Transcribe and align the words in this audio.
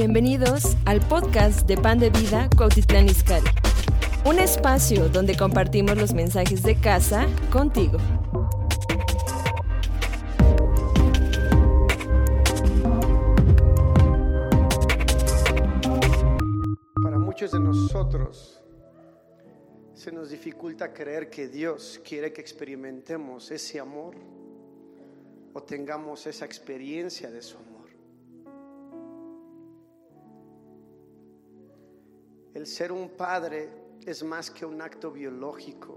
Bienvenidos 0.00 0.76
al 0.84 1.00
podcast 1.00 1.66
de 1.66 1.76
Pan 1.76 1.98
de 1.98 2.10
Vida 2.10 2.48
Cuautitlán 2.56 3.08
Izcalli. 3.08 3.50
Un 4.24 4.38
espacio 4.38 5.08
donde 5.08 5.36
compartimos 5.36 5.98
los 5.98 6.14
mensajes 6.14 6.62
de 6.62 6.76
casa 6.76 7.26
contigo. 7.50 7.98
Para 17.02 17.18
muchos 17.18 17.50
de 17.50 17.58
nosotros 17.58 18.62
se 19.94 20.12
nos 20.12 20.30
dificulta 20.30 20.92
creer 20.92 21.28
que 21.28 21.48
Dios 21.48 22.00
quiere 22.08 22.32
que 22.32 22.40
experimentemos 22.40 23.50
ese 23.50 23.80
amor 23.80 24.14
o 25.54 25.60
tengamos 25.64 26.24
esa 26.28 26.44
experiencia 26.44 27.32
de 27.32 27.42
su 27.42 27.56
amor. 27.56 27.67
El 32.58 32.66
ser 32.66 32.90
un 32.90 33.10
padre 33.10 33.68
es 34.04 34.24
más 34.24 34.50
que 34.50 34.66
un 34.66 34.82
acto 34.82 35.12
biológico. 35.12 35.96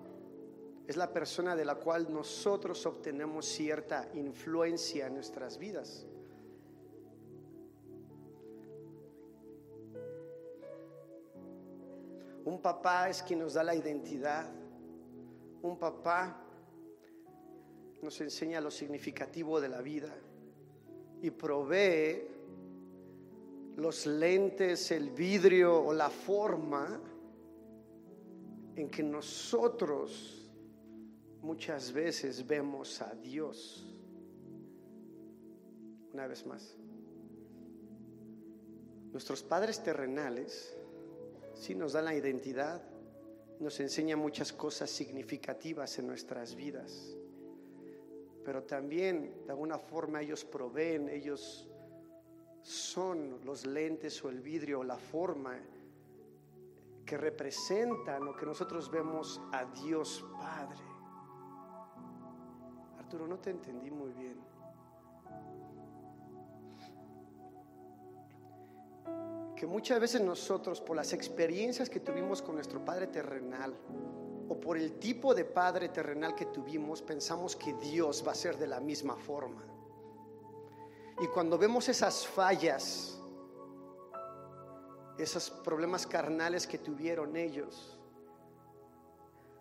Es 0.85 0.95
la 0.95 1.11
persona 1.11 1.55
de 1.55 1.65
la 1.65 1.73
cual 1.73 2.13
nosotros 2.13 2.85
obtenemos 2.85 3.47
cierta 3.47 4.07
influencia 4.13 5.07
en 5.07 5.15
nuestras 5.15 5.57
vidas. 5.57 6.05
Un 12.45 12.61
papá 12.61 13.09
es 13.09 13.23
quien 13.23 13.39
nos 13.39 13.55
da 13.55 13.63
la 13.63 13.73
identidad. 13.73 14.47
Un 15.63 15.79
papá 15.79 16.43
nos 18.03 18.21
enseña 18.21 18.61
lo 18.61 18.69
significativo 18.69 19.59
de 19.59 19.69
la 19.69 19.81
vida 19.81 20.13
y 21.23 21.31
provee 21.31 22.27
los 23.77 24.05
lentes, 24.05 24.91
el 24.91 25.11
vidrio 25.11 25.81
o 25.81 25.93
la 25.93 26.09
forma 26.09 27.01
en 28.75 28.89
que 28.89 29.03
nosotros 29.03 30.49
muchas 31.41 31.91
veces 31.91 32.45
vemos 32.45 33.01
a 33.01 33.13
Dios. 33.15 33.87
Una 36.13 36.27
vez 36.27 36.45
más, 36.45 36.77
nuestros 39.11 39.43
padres 39.43 39.81
terrenales 39.81 40.75
sí 41.53 41.75
nos 41.75 41.93
dan 41.93 42.05
la 42.05 42.15
identidad, 42.15 42.81
nos 43.59 43.79
enseñan 43.79 44.19
muchas 44.19 44.51
cosas 44.51 44.89
significativas 44.89 45.99
en 45.99 46.07
nuestras 46.07 46.55
vidas, 46.55 47.15
pero 48.43 48.63
también 48.63 49.43
de 49.45 49.51
alguna 49.51 49.77
forma 49.77 50.21
ellos 50.21 50.43
proveen, 50.43 51.09
ellos 51.09 51.70
son 52.61 53.39
los 53.43 53.65
lentes 53.65 54.23
o 54.23 54.29
el 54.29 54.39
vidrio 54.39 54.79
o 54.79 54.83
la 54.83 54.97
forma 54.97 55.57
que 57.05 57.17
representan 57.17 58.27
o 58.27 58.35
que 58.35 58.45
nosotros 58.45 58.89
vemos 58.89 59.41
a 59.51 59.65
Dios 59.65 60.23
Padre. 60.39 60.79
Arturo, 62.99 63.27
no 63.27 63.39
te 63.39 63.49
entendí 63.49 63.91
muy 63.91 64.11
bien. 64.13 64.39
Que 69.55 69.67
muchas 69.67 69.99
veces 69.99 70.21
nosotros, 70.21 70.81
por 70.81 70.95
las 70.95 71.13
experiencias 71.13 71.89
que 71.89 71.99
tuvimos 71.99 72.41
con 72.41 72.55
nuestro 72.55 72.83
Padre 72.83 73.07
terrenal, 73.07 73.75
o 74.47 74.59
por 74.59 74.77
el 74.77 74.93
tipo 74.93 75.33
de 75.33 75.45
Padre 75.45 75.89
terrenal 75.89 76.35
que 76.35 76.45
tuvimos, 76.45 77.01
pensamos 77.01 77.55
que 77.55 77.73
Dios 77.73 78.23
va 78.25 78.31
a 78.31 78.35
ser 78.35 78.57
de 78.57 78.67
la 78.67 78.79
misma 78.79 79.15
forma. 79.15 79.61
Y 81.21 81.27
cuando 81.27 81.55
vemos 81.55 81.87
esas 81.87 82.25
fallas, 82.25 83.15
esos 85.19 85.51
problemas 85.51 86.07
carnales 86.07 86.65
que 86.65 86.79
tuvieron 86.79 87.37
ellos, 87.37 87.99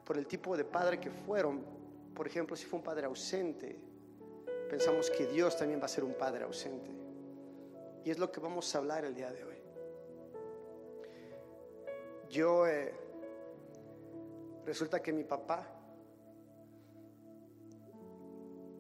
por 0.07 0.17
el 0.17 0.27
tipo 0.27 0.57
de 0.57 0.65
padre 0.65 0.99
que 0.99 1.11
fueron, 1.11 1.63
por 2.15 2.27
ejemplo, 2.27 2.57
si 2.57 2.65
fue 2.65 2.79
un 2.79 2.83
padre 2.83 3.05
ausente, 3.05 3.79
pensamos 4.71 5.11
que 5.11 5.27
Dios 5.27 5.55
también 5.55 5.79
va 5.79 5.85
a 5.85 5.89
ser 5.89 6.03
un 6.03 6.15
padre 6.15 6.45
ausente. 6.45 6.91
Y 8.07 8.11
es 8.11 8.19
lo 8.19 8.33
que 8.33 8.41
vamos 8.41 8.75
a 8.75 8.79
hablar 8.79 9.05
el 9.05 9.15
día 9.15 9.31
de 9.31 9.45
hoy. 9.45 9.63
Yo, 12.31 12.67
eh, 12.67 12.95
resulta 14.65 15.03
que 15.03 15.13
mi 15.13 15.25
papá, 15.25 15.67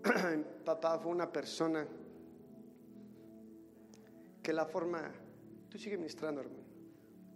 mi 0.34 0.64
papá 0.64 0.98
fue 0.98 1.12
una 1.12 1.30
persona 1.30 1.86
que 4.42 4.52
la 4.52 4.66
forma, 4.66 5.12
tú 5.68 5.78
sigue 5.78 5.96
ministrando, 5.96 6.40
hermano. 6.40 6.64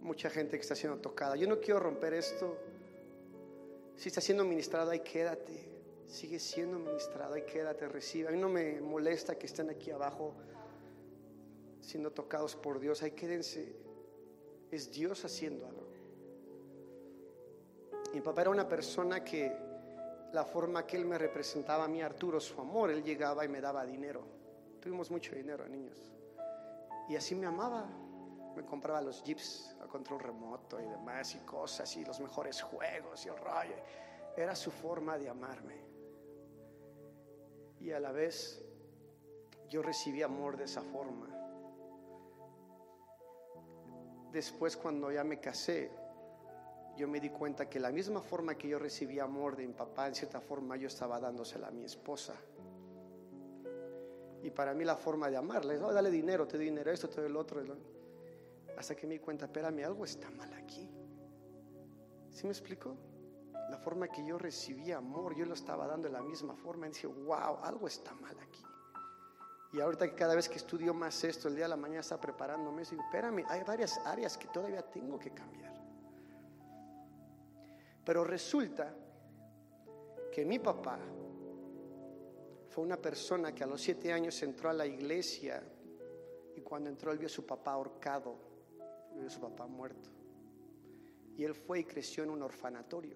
Mucha 0.01 0.29
gente 0.29 0.57
que 0.57 0.61
está 0.61 0.75
siendo 0.75 0.99
tocada. 0.99 1.35
Yo 1.35 1.47
no 1.47 1.59
quiero 1.59 1.79
romper 1.79 2.13
esto. 2.13 2.57
Si 3.95 4.09
está 4.09 4.21
siendo 4.21 4.43
ministrado, 4.43 4.91
ahí 4.91 4.99
quédate. 4.99 5.69
Sigue 6.07 6.39
siendo 6.39 6.77
ministrado, 6.77 7.33
ahí 7.33 7.43
quédate, 7.43 7.87
recibe. 7.87 8.29
A 8.29 8.31
mí 8.31 8.37
no 8.37 8.49
me 8.49 8.79
molesta 8.81 9.35
que 9.37 9.47
estén 9.47 9.69
aquí 9.69 9.91
abajo 9.91 10.35
siendo 11.81 12.11
tocados 12.11 12.55
por 12.55 12.79
Dios. 12.79 13.01
Ahí 13.01 13.11
quédense. 13.11 13.75
Es 14.69 14.91
Dios 14.91 15.23
haciendo 15.25 15.65
algo. 15.65 15.87
Mi 18.13 18.21
papá 18.21 18.41
era 18.41 18.49
una 18.49 18.67
persona 18.67 19.23
que 19.23 19.51
la 20.31 20.45
forma 20.45 20.85
que 20.85 20.97
él 20.97 21.05
me 21.05 21.17
representaba 21.17 21.85
a 21.85 21.87
mí, 21.87 22.01
Arturo, 22.01 22.39
su 22.39 22.59
amor, 22.59 22.91
él 22.91 23.03
llegaba 23.03 23.45
y 23.45 23.47
me 23.47 23.61
daba 23.61 23.85
dinero. 23.85 24.21
Tuvimos 24.79 25.09
mucho 25.09 25.35
dinero, 25.35 25.67
niños. 25.67 26.14
Y 27.07 27.15
así 27.15 27.35
me 27.35 27.47
amaba. 27.47 27.87
Me 28.55 28.65
compraba 28.65 29.01
los 29.01 29.21
jeeps 29.23 29.75
a 29.81 29.87
control 29.87 30.21
remoto 30.21 30.79
y 30.79 30.85
demás 30.85 31.35
y 31.35 31.39
cosas 31.39 31.95
y 31.97 32.05
los 32.05 32.19
mejores 32.19 32.61
juegos 32.61 33.25
y 33.25 33.29
el 33.29 33.37
rollo. 33.37 33.75
Era 34.37 34.55
su 34.55 34.71
forma 34.71 35.17
de 35.17 35.29
amarme. 35.29 35.75
Y 37.79 37.91
a 37.91 37.99
la 37.99 38.11
vez 38.11 38.63
yo 39.69 39.81
recibí 39.81 40.23
amor 40.23 40.57
de 40.57 40.63
esa 40.63 40.81
forma. 40.81 41.27
Después 44.31 44.75
cuando 44.77 45.11
ya 45.11 45.23
me 45.23 45.39
casé, 45.39 45.91
yo 46.95 47.07
me 47.07 47.19
di 47.19 47.29
cuenta 47.29 47.69
que 47.69 47.79
la 47.79 47.91
misma 47.91 48.21
forma 48.21 48.55
que 48.55 48.69
yo 48.69 48.79
recibí 48.79 49.19
amor 49.19 49.55
de 49.55 49.67
mi 49.67 49.73
papá, 49.73 50.07
en 50.07 50.15
cierta 50.15 50.39
forma 50.39 50.77
yo 50.77 50.87
estaba 50.87 51.19
dándosela 51.19 51.67
a 51.67 51.71
mi 51.71 51.83
esposa. 51.83 52.33
Y 54.45 54.51
para 54.51 54.75
mí 54.75 54.85
la 54.85 54.95
forma 54.95 55.27
de 55.27 55.37
amarle, 55.37 55.79
oh, 55.79 55.91
dale 55.91 56.11
dinero, 56.11 56.47
te 56.47 56.57
doy 56.57 56.67
dinero, 56.67 56.91
esto, 56.91 57.09
te 57.09 57.19
doy 57.19 57.31
el 57.31 57.35
otro. 57.35 57.63
Hasta 58.77 58.93
que 58.93 59.07
me 59.07 59.15
di 59.15 59.19
cuenta, 59.19 59.45
espérame, 59.45 59.83
algo 59.83 60.05
está 60.05 60.29
mal 60.29 60.53
aquí. 60.53 60.87
¿Sí 62.29 62.45
me 62.45 62.51
explico? 62.51 62.95
La 63.71 63.79
forma 63.79 64.07
que 64.07 64.23
yo 64.23 64.37
recibí 64.37 64.91
amor, 64.91 65.35
yo 65.35 65.47
lo 65.47 65.55
estaba 65.55 65.87
dando 65.87 66.09
de 66.09 66.13
la 66.13 66.21
misma 66.21 66.55
forma. 66.55 66.85
Y 66.85 66.91
dije, 66.91 67.07
wow, 67.07 67.57
algo 67.63 67.87
está 67.87 68.13
mal 68.13 68.37
aquí. 68.39 68.63
Y 69.73 69.81
ahorita 69.81 70.07
que 70.07 70.13
cada 70.13 70.35
vez 70.35 70.47
que 70.47 70.57
estudio 70.57 70.93
más 70.93 71.23
esto, 71.23 71.47
el 71.47 71.55
día 71.55 71.65
de 71.65 71.69
la 71.69 71.77
mañana 71.77 72.01
está 72.01 72.21
preparándome, 72.21 72.83
digo, 72.83 73.01
espérame, 73.01 73.43
hay 73.49 73.63
varias 73.63 73.97
áreas 74.05 74.37
que 74.37 74.47
todavía 74.49 74.83
tengo 74.83 75.17
que 75.17 75.31
cambiar. 75.31 75.73
Pero 78.05 78.23
resulta 78.23 78.93
que 80.31 80.45
mi 80.45 80.59
papá 80.59 80.99
fue 82.75 82.83
una 82.83 82.97
persona 82.97 83.55
que 83.55 83.63
a 83.63 83.67
los 83.67 83.79
siete 83.79 84.11
años 84.11 84.43
entró 84.43 84.69
a 84.69 84.73
la 84.73 84.85
iglesia 84.85 85.63
y 86.57 86.59
cuando 86.59 86.89
entró 86.89 87.09
él 87.13 87.17
vio 87.17 87.27
a 87.27 87.29
su 87.29 87.45
papá 87.45 87.71
ahorcado, 87.71 88.35
vio 89.15 89.27
a 89.27 89.29
su 89.29 89.39
papá 89.39 89.65
muerto. 89.65 90.09
Y 91.37 91.45
él 91.45 91.55
fue 91.55 91.79
y 91.79 91.83
creció 91.85 92.25
en 92.25 92.31
un 92.31 92.41
orfanatorio. 92.41 93.15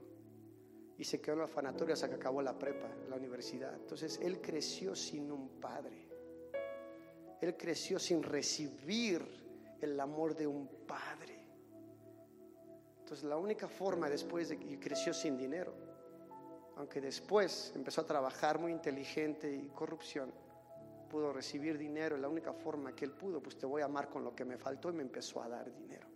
Y 0.97 1.03
se 1.03 1.19
quedó 1.19 1.33
en 1.33 1.39
el 1.39 1.43
orfanatorio 1.43 1.93
hasta 1.93 2.07
que 2.07 2.15
acabó 2.15 2.41
la 2.41 2.57
prepa, 2.57 2.87
la 3.09 3.17
universidad. 3.17 3.75
Entonces 3.75 4.17
él 4.23 4.39
creció 4.39 4.95
sin 4.95 5.29
un 5.29 5.49
padre. 5.59 6.07
Él 7.41 7.57
creció 7.57 7.99
sin 7.99 8.23
recibir 8.23 9.21
el 9.81 9.99
amor 9.99 10.37
de 10.37 10.47
un 10.47 10.69
padre. 10.87 11.37
Entonces 12.99 13.25
la 13.25 13.35
única 13.35 13.67
forma 13.67 14.09
después 14.09 14.47
de 14.47 14.57
que 14.57 14.79
creció 14.79 15.13
sin 15.13 15.37
dinero 15.37 15.88
aunque 16.79 17.01
después 17.01 17.73
empezó 17.75 17.99
a 17.99 18.05
trabajar 18.05 18.57
muy 18.57 18.71
inteligente 18.71 19.53
y 19.53 19.67
corrupción, 19.67 20.31
pudo 21.09 21.33
recibir 21.33 21.77
dinero 21.77 22.17
la 22.17 22.29
única 22.29 22.53
forma 22.53 22.95
que 22.95 23.03
él 23.03 23.11
pudo, 23.11 23.43
pues 23.43 23.57
te 23.57 23.65
voy 23.65 23.81
a 23.81 23.85
amar 23.85 24.07
con 24.09 24.23
lo 24.23 24.33
que 24.33 24.45
me 24.45 24.57
faltó 24.57 24.89
y 24.89 24.93
me 24.93 25.01
empezó 25.01 25.43
a 25.43 25.49
dar 25.49 25.73
dinero. 25.75 26.07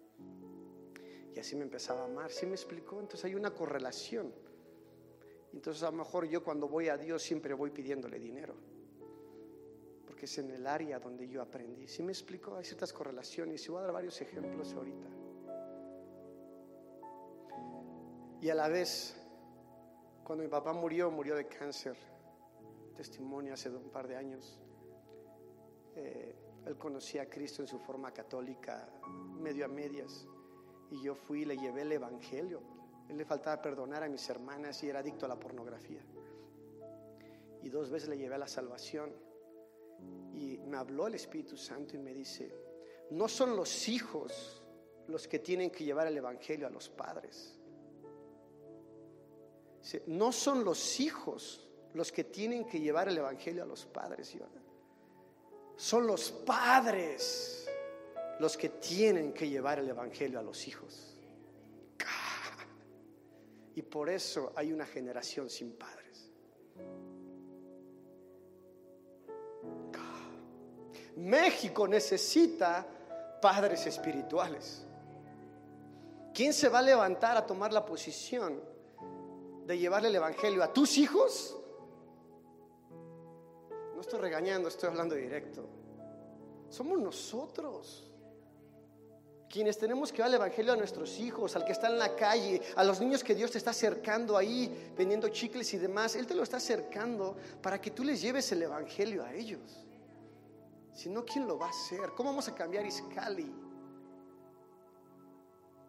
Y 1.35 1.37
así 1.37 1.57
me 1.57 1.63
empezaba 1.63 2.03
a 2.03 2.05
amar, 2.05 2.31
¿sí 2.31 2.45
me 2.45 2.53
explicó? 2.53 3.01
Entonces 3.01 3.25
hay 3.25 3.35
una 3.35 3.51
correlación. 3.51 4.33
Entonces 5.51 5.83
a 5.83 5.91
lo 5.91 5.97
mejor 5.97 6.27
yo 6.29 6.41
cuando 6.41 6.69
voy 6.69 6.87
a 6.87 6.95
Dios 6.95 7.21
siempre 7.21 7.53
voy 7.53 7.71
pidiéndole 7.71 8.17
dinero, 8.17 8.55
porque 10.05 10.27
es 10.27 10.37
en 10.37 10.49
el 10.49 10.65
área 10.65 10.97
donde 10.97 11.27
yo 11.27 11.41
aprendí. 11.41 11.89
¿Sí 11.89 12.03
me 12.03 12.13
explicó? 12.13 12.55
Hay 12.55 12.63
ciertas 12.63 12.93
correlaciones 12.93 13.65
y 13.65 13.69
voy 13.69 13.79
a 13.79 13.83
dar 13.83 13.91
varios 13.91 14.21
ejemplos 14.21 14.73
ahorita. 14.73 15.07
Y 18.39 18.49
a 18.49 18.55
la 18.55 18.69
vez 18.69 19.22
cuando 20.23 20.43
mi 20.43 20.49
papá 20.49 20.73
murió, 20.73 21.11
murió 21.11 21.35
de 21.35 21.47
cáncer. 21.47 21.97
Testimonio 22.95 23.53
hace 23.53 23.69
un 23.69 23.89
par 23.89 24.07
de 24.07 24.15
años. 24.15 24.57
Eh, 25.95 26.35
Él 26.65 26.77
conocía 26.77 27.23
a 27.23 27.25
Cristo 27.25 27.61
en 27.61 27.67
su 27.67 27.77
forma 27.79 28.11
católica, 28.11 28.89
medio 29.39 29.65
a 29.65 29.67
medias. 29.67 30.25
Y 30.91 31.01
yo 31.03 31.15
fui 31.15 31.41
y 31.41 31.45
le 31.45 31.57
llevé 31.57 31.81
el 31.81 31.91
Evangelio. 31.91 32.61
Él 33.09 33.17
le 33.17 33.25
faltaba 33.25 33.61
perdonar 33.61 34.03
a 34.03 34.09
mis 34.09 34.29
hermanas 34.29 34.81
y 34.83 34.89
era 34.89 34.99
adicto 34.99 35.25
a 35.25 35.29
la 35.29 35.39
pornografía. 35.39 36.01
Y 37.61 37.69
dos 37.69 37.89
veces 37.89 38.09
le 38.09 38.17
llevé 38.17 38.35
a 38.35 38.39
la 38.39 38.47
salvación. 38.47 39.11
Y 40.33 40.57
me 40.59 40.77
habló 40.77 41.07
el 41.07 41.15
Espíritu 41.15 41.57
Santo 41.57 41.95
y 41.95 41.99
me 41.99 42.13
dice, 42.13 42.53
no 43.11 43.27
son 43.27 43.55
los 43.55 43.89
hijos 43.89 44.63
los 45.07 45.27
que 45.27 45.39
tienen 45.39 45.69
que 45.69 45.83
llevar 45.83 46.07
el 46.07 46.17
Evangelio 46.17 46.67
a 46.67 46.69
los 46.69 46.89
padres. 46.89 47.59
No 50.07 50.31
son 50.31 50.63
los 50.63 50.99
hijos 50.99 51.67
los 51.93 52.11
que 52.11 52.23
tienen 52.23 52.65
que 52.65 52.79
llevar 52.79 53.07
el 53.07 53.17
Evangelio 53.17 53.63
a 53.63 53.65
los 53.65 53.85
padres. 53.85 54.35
Son 55.75 56.07
los 56.07 56.31
padres 56.31 57.69
los 58.39 58.57
que 58.57 58.69
tienen 58.69 59.33
que 59.33 59.47
llevar 59.47 59.79
el 59.79 59.89
Evangelio 59.89 60.39
a 60.39 60.43
los 60.43 60.67
hijos. 60.67 61.09
Y 63.75 63.81
por 63.81 64.09
eso 64.09 64.53
hay 64.55 64.71
una 64.71 64.85
generación 64.85 65.49
sin 65.49 65.73
padres. 65.73 66.31
México 71.15 71.87
necesita 71.87 72.85
padres 73.41 73.85
espirituales. 73.85 74.85
¿Quién 76.33 76.53
se 76.53 76.69
va 76.69 76.79
a 76.79 76.81
levantar 76.81 77.37
a 77.37 77.45
tomar 77.45 77.71
la 77.71 77.85
posición 77.85 78.61
de 79.65 79.77
llevarle 79.77 80.09
el 80.09 80.15
Evangelio 80.15 80.63
a 80.63 80.73
tus 80.73 80.97
hijos? 80.97 81.57
No 83.95 84.01
estoy 84.01 84.19
regañando, 84.19 84.67
estoy 84.67 84.89
hablando 84.89 85.15
directo. 85.15 85.67
Somos 86.69 86.99
nosotros 86.99 88.09
quienes 89.53 89.77
tenemos 89.77 90.11
que 90.11 90.17
dar 90.17 90.29
el 90.29 90.33
Evangelio 90.33 90.73
a 90.73 90.75
nuestros 90.75 91.19
hijos, 91.19 91.55
al 91.55 91.63
que 91.63 91.73
está 91.73 91.87
en 91.87 91.99
la 91.99 92.15
calle, 92.15 92.59
a 92.75 92.83
los 92.83 92.99
niños 92.99 93.23
que 93.23 93.35
Dios 93.35 93.51
te 93.51 93.59
está 93.59 93.69
acercando 93.69 94.35
ahí, 94.35 94.91
vendiendo 94.97 95.29
chicles 95.29 95.71
y 95.75 95.77
demás. 95.77 96.15
Él 96.15 96.25
te 96.25 96.33
lo 96.33 96.41
está 96.41 96.57
acercando 96.57 97.37
para 97.61 97.79
que 97.79 97.91
tú 97.91 98.03
les 98.03 98.19
lleves 98.19 98.51
el 98.51 98.63
Evangelio 98.63 99.23
a 99.23 99.31
ellos. 99.31 99.85
Si 100.91 101.07
no, 101.07 101.23
¿quién 101.23 101.47
lo 101.47 101.59
va 101.59 101.67
a 101.67 101.69
hacer? 101.69 102.09
¿Cómo 102.17 102.29
vamos 102.31 102.47
a 102.47 102.55
cambiar 102.55 102.83
Iscali? 102.83 103.53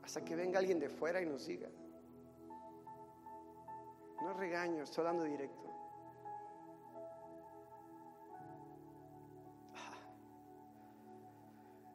Hasta 0.03 0.23
que 0.23 0.37
venga 0.37 0.59
alguien 0.59 0.79
de 0.79 0.91
fuera 0.91 1.23
y 1.23 1.25
nos 1.27 1.47
diga. 1.47 1.71
No 4.25 4.33
regaño, 4.33 4.85
estoy 4.85 5.03
hablando 5.03 5.25
directo. 5.25 5.69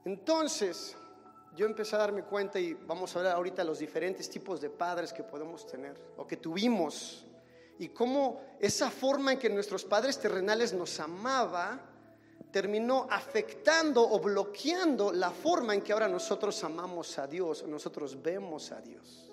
Entonces, 0.05 0.95
yo 1.55 1.65
empecé 1.65 1.95
a 1.95 1.99
darme 1.99 2.21
cuenta 2.21 2.59
y 2.59 2.75
vamos 2.75 3.15
a 3.15 3.23
ver 3.23 3.31
ahorita 3.31 3.63
los 3.63 3.79
diferentes 3.79 4.29
tipos 4.29 4.61
de 4.61 4.69
padres 4.69 5.11
que 5.11 5.23
podemos 5.23 5.65
tener 5.65 5.99
o 6.17 6.27
que 6.27 6.37
tuvimos 6.37 7.25
y 7.79 7.89
cómo 7.89 8.41
esa 8.59 8.91
forma 8.91 9.33
en 9.33 9.39
que 9.39 9.49
nuestros 9.49 9.83
padres 9.83 10.19
terrenales 10.19 10.71
nos 10.71 10.99
amaba 10.99 11.79
terminó 12.51 13.07
afectando 13.09 14.07
o 14.07 14.19
bloqueando 14.19 15.11
la 15.11 15.31
forma 15.31 15.73
en 15.73 15.81
que 15.81 15.93
ahora 15.93 16.07
nosotros 16.07 16.63
amamos 16.63 17.17
a 17.17 17.25
Dios, 17.25 17.65
nosotros 17.67 18.21
vemos 18.21 18.71
a 18.71 18.81
Dios. 18.81 19.28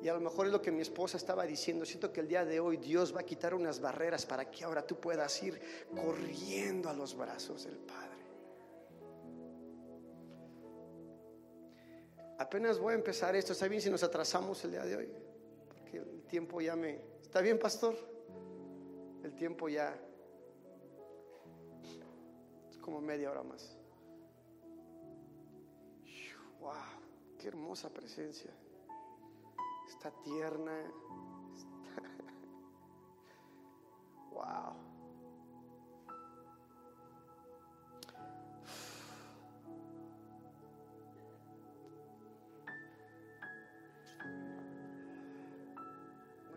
Y 0.00 0.08
a 0.08 0.14
lo 0.14 0.20
mejor 0.20 0.46
es 0.46 0.52
lo 0.52 0.62
que 0.62 0.70
mi 0.70 0.80
esposa 0.80 1.16
estaba 1.16 1.44
diciendo. 1.44 1.84
Siento 1.84 2.12
que 2.12 2.20
el 2.20 2.28
día 2.28 2.44
de 2.44 2.60
hoy 2.60 2.76
Dios 2.76 3.14
va 3.14 3.20
a 3.20 3.24
quitar 3.24 3.52
unas 3.54 3.80
barreras 3.80 4.24
para 4.24 4.48
que 4.48 4.64
ahora 4.64 4.86
tú 4.86 5.00
puedas 5.00 5.42
ir 5.42 5.60
corriendo 5.90 6.88
a 6.88 6.94
los 6.94 7.16
brazos 7.16 7.64
del 7.64 7.78
Padre. 7.78 8.08
Apenas 12.38 12.78
voy 12.78 12.92
a 12.92 12.96
empezar 12.96 13.34
esto. 13.34 13.52
Está 13.52 13.66
bien 13.66 13.82
si 13.82 13.90
nos 13.90 14.04
atrasamos 14.04 14.62
el 14.64 14.70
día 14.70 14.84
de 14.84 14.96
hoy. 14.96 15.12
Porque 15.66 15.98
el 15.98 16.22
tiempo 16.26 16.60
ya 16.60 16.76
me... 16.76 17.00
¿Está 17.20 17.40
bien, 17.40 17.58
pastor? 17.58 17.96
El 19.24 19.34
tiempo 19.34 19.68
ya... 19.68 19.98
Es 22.70 22.78
como 22.78 23.00
media 23.00 23.32
hora 23.32 23.42
más. 23.42 23.76
¡Wow! 26.60 26.72
¡Qué 27.38 27.48
hermosa 27.48 27.90
presencia! 27.90 28.52
Está 29.98 30.10
tierna. 30.22 30.70
¡Wow! 34.30 34.76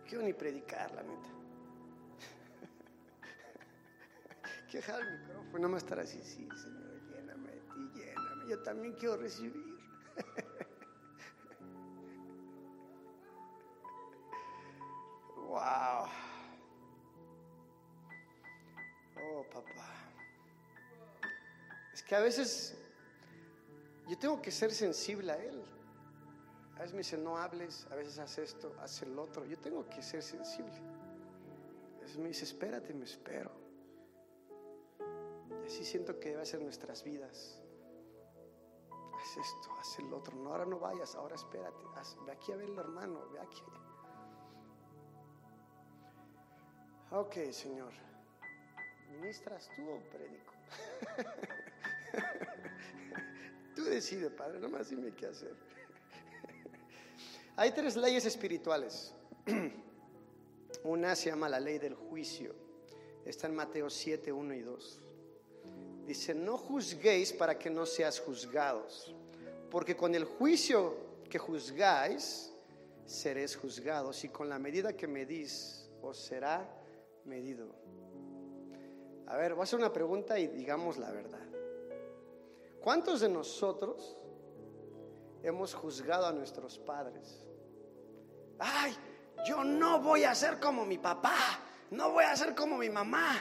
quiero 0.08 0.24
ni 0.24 0.34
predicar, 0.34 0.94
la 0.94 1.02
neta. 1.02 1.30
quiero 4.70 4.98
el 5.00 5.20
micrófono, 5.20 5.58
nada 5.58 5.70
más 5.70 5.82
estar 5.84 6.00
así, 6.00 6.22
sí, 6.22 6.48
Señor, 6.62 7.02
lléname 7.10 7.50
de 7.50 7.62
ti, 7.62 7.92
lléname. 7.96 8.48
Yo 8.48 8.62
también 8.62 8.94
quiero 9.00 9.18
recibir. 9.18 9.71
Veces 22.24 22.76
yo 24.08 24.18
tengo 24.18 24.42
que 24.42 24.52
ser 24.52 24.72
sensible 24.72 25.32
a 25.32 25.38
Él. 25.38 25.64
A 26.76 26.80
veces 26.80 26.94
me 26.94 27.00
dice, 27.00 27.18
no 27.18 27.38
hables, 27.38 27.88
a 27.92 27.96
veces 27.96 28.18
haz 28.20 28.38
esto, 28.40 28.76
haz 28.82 29.02
el 29.04 29.18
otro. 29.18 29.46
Yo 29.46 29.58
tengo 29.60 29.88
que 29.88 30.02
ser 30.02 30.22
sensible. 30.22 30.74
A 31.98 32.02
veces 32.02 32.18
me 32.18 32.28
dice, 32.28 32.44
espérate, 32.44 32.94
me 32.94 33.06
espero. 33.06 33.52
Y 35.64 35.68
así 35.68 35.86
siento 35.86 36.20
que 36.20 36.32
debe 36.32 36.46
ser 36.46 36.62
nuestras 36.62 37.04
vidas. 37.04 37.62
Haz 38.90 39.38
esto, 39.38 39.70
haz 39.80 40.00
el 40.00 40.12
otro. 40.12 40.36
No, 40.36 40.52
ahora 40.52 40.66
no 40.66 40.80
vayas, 40.80 41.16
ahora 41.16 41.36
espérate. 41.36 41.86
ve 42.26 42.32
aquí 42.32 42.52
a 42.52 42.56
ver 42.56 42.70
el 42.70 42.78
hermano, 42.78 43.30
ve 43.32 43.40
aquí. 43.40 43.64
Ok, 47.12 47.51
Señor. 47.51 47.94
¿Ministras 49.12 49.70
tú 49.75 49.90
o 49.90 50.00
predico? 50.10 50.54
tú 54.01 54.08
decides, 54.08 54.31
Padre, 54.31 54.60
nomás 54.60 54.89
dime 54.89 55.13
qué 55.13 55.27
hacer. 55.27 55.53
Hay 57.55 57.72
tres 57.72 57.96
leyes 57.96 58.25
espirituales. 58.25 59.13
Una 60.84 61.15
se 61.15 61.29
llama 61.29 61.48
la 61.48 61.60
ley 61.60 61.77
del 61.77 61.93
juicio. 61.93 62.55
Está 63.24 63.46
en 63.46 63.55
Mateo 63.55 63.89
7, 63.91 64.31
1 64.31 64.53
y 64.55 64.62
2. 64.62 65.01
Dice, 66.08 66.34
no 66.34 66.58
juzguéis 66.58 67.31
para 67.31 67.60
que 67.60 67.70
no 67.70 67.86
seas 67.86 68.20
juzgados, 68.20 69.13
porque 69.70 69.96
con 69.96 70.15
el 70.15 70.25
juicio 70.25 70.96
que 71.29 71.38
juzgáis, 71.38 72.51
seréis 73.05 73.55
juzgados, 73.55 74.24
y 74.24 74.29
con 74.29 74.50
la 74.50 74.58
medida 74.58 74.98
que 74.98 75.05
medís, 75.05 75.88
os 76.01 76.17
será 76.17 76.67
medido. 77.25 77.67
A 79.27 79.38
ver, 79.38 79.53
voy 79.53 79.62
a 79.62 79.63
hacer 79.63 79.77
una 79.77 79.93
pregunta 79.93 80.39
y 80.39 80.48
digamos 80.48 80.98
la 80.98 81.12
verdad. 81.12 81.50
¿Cuántos 82.82 83.22
de 83.22 83.30
nosotros 83.30 84.18
hemos 85.44 85.74
juzgado 85.74 86.26
a 86.26 86.32
nuestros 86.32 86.78
padres? 86.80 87.46
ay, 88.62 88.96
yo 89.46 89.64
no 89.64 90.00
voy 90.00 90.24
a 90.24 90.36
ser 90.36 90.60
como 90.60 90.86
mi 90.86 90.98
papá, 90.98 91.36
no 91.90 92.12
voy 92.12 92.24
a 92.24 92.36
ser 92.36 92.56
como 92.56 92.78
mi 92.78 92.90
mamá. 92.90 93.34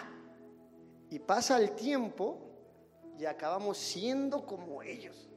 Y 1.10 1.18
pasa 1.18 1.58
el 1.58 1.72
tiempo 1.74 2.38
y 3.18 3.26
acabamos 3.26 3.76
siendo 3.76 4.46
como 4.46 4.82
ellos. 4.82 5.28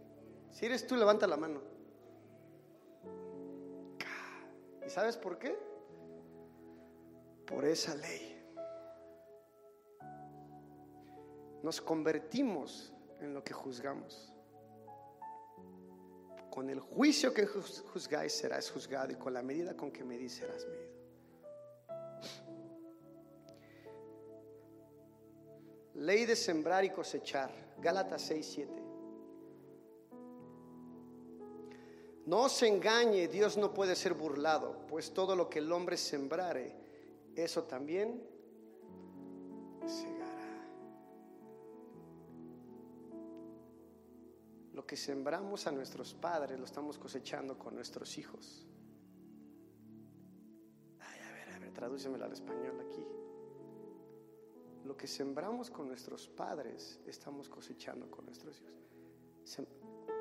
Si 0.52 0.66
eres 0.66 0.88
tú, 0.88 0.96
levanta 0.96 1.28
la 1.28 1.36
mano. 1.36 1.62
¿Y 4.86 4.90
sabes 4.90 5.18
por 5.18 5.38
qué? 5.38 5.58
Por 7.46 7.66
esa 7.66 7.96
ley. 7.96 8.30
Nos 11.62 11.82
convertimos 11.82 12.93
en 13.24 13.34
lo 13.34 13.44
que 13.44 13.54
juzgamos. 13.54 14.34
Con 16.50 16.70
el 16.70 16.80
juicio 16.80 17.34
que 17.34 17.46
juzgáis 17.46 18.34
serás 18.34 18.70
juzgado 18.70 19.12
y 19.12 19.16
con 19.16 19.34
la 19.34 19.42
medida 19.42 19.76
con 19.76 19.92
que 19.92 20.04
medís 20.04 20.34
serás 20.34 20.68
medido. 20.68 20.94
Ley 25.96 26.26
de 26.26 26.36
sembrar 26.36 26.84
y 26.84 26.90
cosechar. 26.90 27.52
Gálatas 27.80 28.22
6, 28.24 28.52
7. 28.54 28.84
No 32.26 32.48
se 32.48 32.68
engañe, 32.68 33.28
Dios 33.28 33.58
no 33.58 33.74
puede 33.74 33.96
ser 33.96 34.14
burlado, 34.14 34.86
pues 34.88 35.14
todo 35.14 35.36
lo 35.36 35.50
que 35.50 35.60
el 35.60 35.72
hombre 35.72 35.98
sembrare, 35.98 36.74
eso 37.36 37.64
también 37.64 38.24
segará. 39.86 40.33
Lo 44.74 44.86
que 44.86 44.98
sembramos 44.98 45.68
a 45.68 45.72
nuestros 45.72 46.16
padres 46.16 46.58
lo 46.58 46.66
estamos 46.66 46.98
cosechando 46.98 47.58
con 47.60 47.76
nuestros 47.76 48.18
hijos. 48.18 48.66
Ay, 51.00 51.20
a 51.20 51.32
ver, 51.32 51.50
a 51.52 51.60
ver, 51.60 51.72
tradúcemelo 51.72 52.26
al 52.26 52.34
español 52.34 52.80
aquí. 52.82 53.06
Lo 54.84 54.98
que 54.98 55.08
sembramos 55.08 55.70
con 55.70 55.88
nuestros 55.88 56.28
padres 56.28 57.00
estamos 57.06 57.48
cosechando 57.50 58.10
con 58.10 58.26
nuestros 58.26 58.62
hijos. 58.62 58.74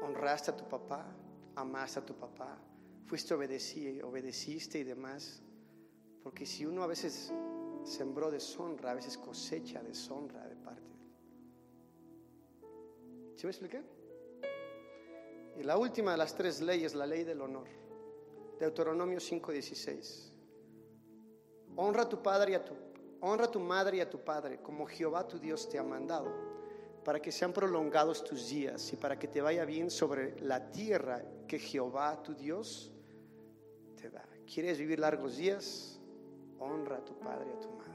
honraste 0.03 0.51
a 0.51 0.57
tu 0.57 0.69
papá, 0.69 1.17
amaste 1.55 2.01
a 2.01 2.05
tu 2.05 2.15
papá, 2.15 2.59
fuiste 3.07 3.33
obedecido, 3.33 4.07
obedeciste 4.09 4.79
y 4.81 4.85
demás. 4.85 5.43
Porque 6.23 6.45
si 6.45 6.67
uno 6.67 6.83
a 6.83 6.87
veces 6.87 7.33
sembró 7.85 8.31
deshonra, 8.31 8.91
a 8.91 8.95
veces 8.95 9.17
cosecha 9.17 9.83
deshonra 9.83 10.47
de 10.47 10.57
parte 10.57 10.83
de 10.83 10.95
él. 10.95 11.13
¿Sí 13.35 13.47
me 13.47 13.51
expliqué? 13.51 14.02
Y 15.57 15.63
la 15.63 15.77
última 15.77 16.13
de 16.13 16.19
las 16.19 16.35
tres 16.35 16.61
leyes, 16.61 16.95
la 16.95 17.07
ley 17.07 17.25
del 17.25 17.41
honor. 17.41 17.69
Deuteronomio 18.59 19.19
5:16. 19.19 20.33
Honra 21.77 22.03
a 22.03 22.09
tu 22.09 22.23
padre 22.23 22.53
y 22.53 22.55
a 22.55 22.65
tu 22.65 22.75
honra 23.21 23.45
a 23.45 23.51
tu 23.51 23.61
madre 23.61 23.99
y 23.99 24.01
a 24.01 24.11
tu 24.11 24.19
padre, 24.19 24.61
como 24.63 24.87
Jehová 24.87 25.27
tu 25.27 25.39
Dios 25.39 25.69
te 25.69 25.79
ha 25.79 25.85
mandado, 25.85 26.33
para 27.05 27.21
que 27.21 27.31
sean 27.31 27.53
prolongados 27.53 28.25
tus 28.25 28.49
días 28.49 28.93
y 28.93 28.97
para 28.97 29.19
que 29.19 29.29
te 29.29 29.41
vaya 29.41 29.65
bien 29.65 29.91
sobre 29.91 30.39
la 30.41 30.71
tierra 30.71 31.23
que 31.47 31.59
Jehová 31.59 32.21
tu 32.23 32.35
Dios 32.35 32.93
te 33.97 34.11
da. 34.11 34.25
¿Quieres 34.53 34.79
vivir 34.79 34.99
largos 34.99 35.37
días? 35.37 36.01
honra 36.63 36.97
a 36.97 37.05
tu 37.05 37.19
padre 37.19 37.51
y 37.51 37.57
a 37.57 37.61
tu 37.61 37.71
madre. 37.71 37.93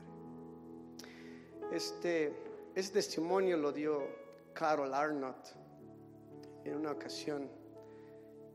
Este, 1.71 2.33
este 2.75 2.93
testimonio 2.93 3.57
lo 3.57 3.71
dio 3.71 4.03
Carol 4.53 4.93
Arnott 4.93 5.66
en 6.69 6.77
una 6.77 6.91
ocasión. 6.91 7.49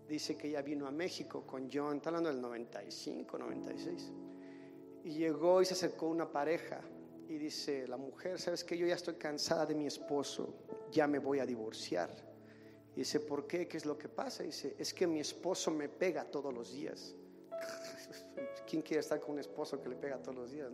Dice 0.09 0.37
que 0.37 0.49
ella 0.49 0.63
vino 0.63 0.87
a 0.87 0.91
México 0.91 1.47
con 1.47 1.71
John, 1.73 1.97
está 1.97 2.11
hablando 2.11 2.31
del 2.31 2.41
95, 2.41 3.39
96. 3.39 4.13
Y 5.05 5.11
llegó 5.11 5.63
y 5.63 5.65
se 5.65 5.75
acercó 5.75 6.09
una 6.09 6.31
pareja 6.31 6.81
y 7.29 7.39
dice, 7.39 7.87
la 7.89 7.97
mujer, 7.97 8.39
¿sabes 8.39 8.63
que 8.63 8.77
Yo 8.77 8.87
ya 8.87 8.95
estoy 8.95 9.15
cansada 9.15 9.65
de 9.65 9.75
mi 9.75 9.87
esposo, 9.87 10.55
ya 10.91 11.07
me 11.07 11.19
voy 11.19 11.39
a 11.39 11.47
divorciar. 11.47 12.11
Y 12.95 13.01
dice, 13.01 13.21
¿por 13.21 13.47
qué? 13.47 13.67
¿Qué 13.67 13.79
es 13.79 13.87
lo 13.87 13.97
que 13.97 14.09
pasa? 14.09 14.43
dice, 14.43 14.77
es 14.79 14.93
que 14.93 15.07
mi 15.07 15.21
esposo 15.21 15.71
me 15.71 15.89
pega 15.89 16.25
todos 16.25 16.53
los 16.53 16.73
días. 16.73 17.15
¿Quién 18.69 18.83
quiere 18.83 19.01
estar 19.01 19.19
con 19.19 19.33
un 19.33 19.39
esposo 19.39 19.81
que 19.81 19.89
le 19.89 19.97
pega 19.97 20.19
todos 20.19 20.37
los 20.37 20.51
días? 20.51 20.71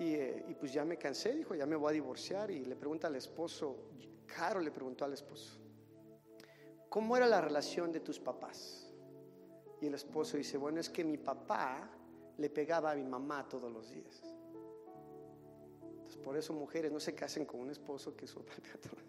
Eh, 0.00 0.46
y, 0.48 0.54
pues 0.54 0.72
ya 0.72 0.84
me 0.84 0.96
cansé, 0.96 1.34
dijo, 1.34 1.54
ya 1.54 1.66
me 1.66 1.76
voy 1.76 1.90
a 1.90 1.92
divorciar. 1.92 2.50
Y 2.50 2.64
le 2.64 2.76
pregunta 2.76 3.06
al 3.06 3.16
esposo, 3.16 3.76
Caro 4.36 4.60
le 4.60 4.70
preguntó 4.70 5.04
al 5.04 5.12
esposo, 5.12 5.60
¿cómo 6.88 7.16
era 7.16 7.26
la 7.26 7.40
relación 7.40 7.92
de 7.92 8.00
tus 8.00 8.18
papás? 8.18 8.92
Y 9.80 9.86
el 9.86 9.94
esposo 9.94 10.36
dice, 10.36 10.56
bueno, 10.56 10.80
es 10.80 10.88
que 10.88 11.04
mi 11.04 11.18
papá 11.18 11.90
le 12.38 12.48
pegaba 12.48 12.92
a 12.92 12.94
mi 12.94 13.04
mamá 13.04 13.48
todos 13.48 13.70
los 13.70 13.90
días. 13.90 14.22
Entonces, 15.82 16.16
por 16.16 16.36
eso 16.36 16.52
mujeres 16.52 16.92
no 16.92 17.00
se 17.00 17.14
casen 17.14 17.44
con 17.44 17.60
un 17.60 17.70
esposo 17.70 18.16
que 18.16 18.26
su 18.26 18.44
papá 18.44 18.78
todos. 18.80 19.02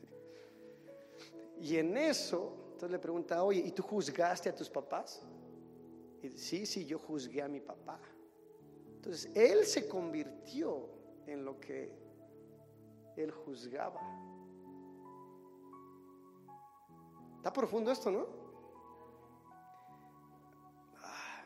Y 1.60 1.77
en 1.77 1.96
eso, 1.96 2.56
entonces 2.65 2.92
le 2.92 3.00
pregunta, 3.00 3.44
oye, 3.44 3.62
¿y 3.62 3.72
tú 3.72 3.84
juzgaste 3.84 4.50
a 4.50 4.56
tus 4.56 4.70
papás? 4.70 5.22
sí, 6.36 6.65
sí, 6.65 6.86
yo 6.86 6.98
juzgué 6.98 7.42
a 7.42 7.48
mi 7.48 7.60
papá. 7.60 8.00
Entonces, 8.96 9.30
él 9.36 9.65
se 9.65 9.88
convirtió 9.88 10.89
en 11.27 11.44
lo 11.44 11.60
que 11.60 11.92
él 13.18 13.32
juzgaba. 13.32 14.01
Está 17.43 17.51
profundo 17.51 17.91
esto, 17.91 18.09
¿no? 18.09 18.25
Ah, 21.01 21.43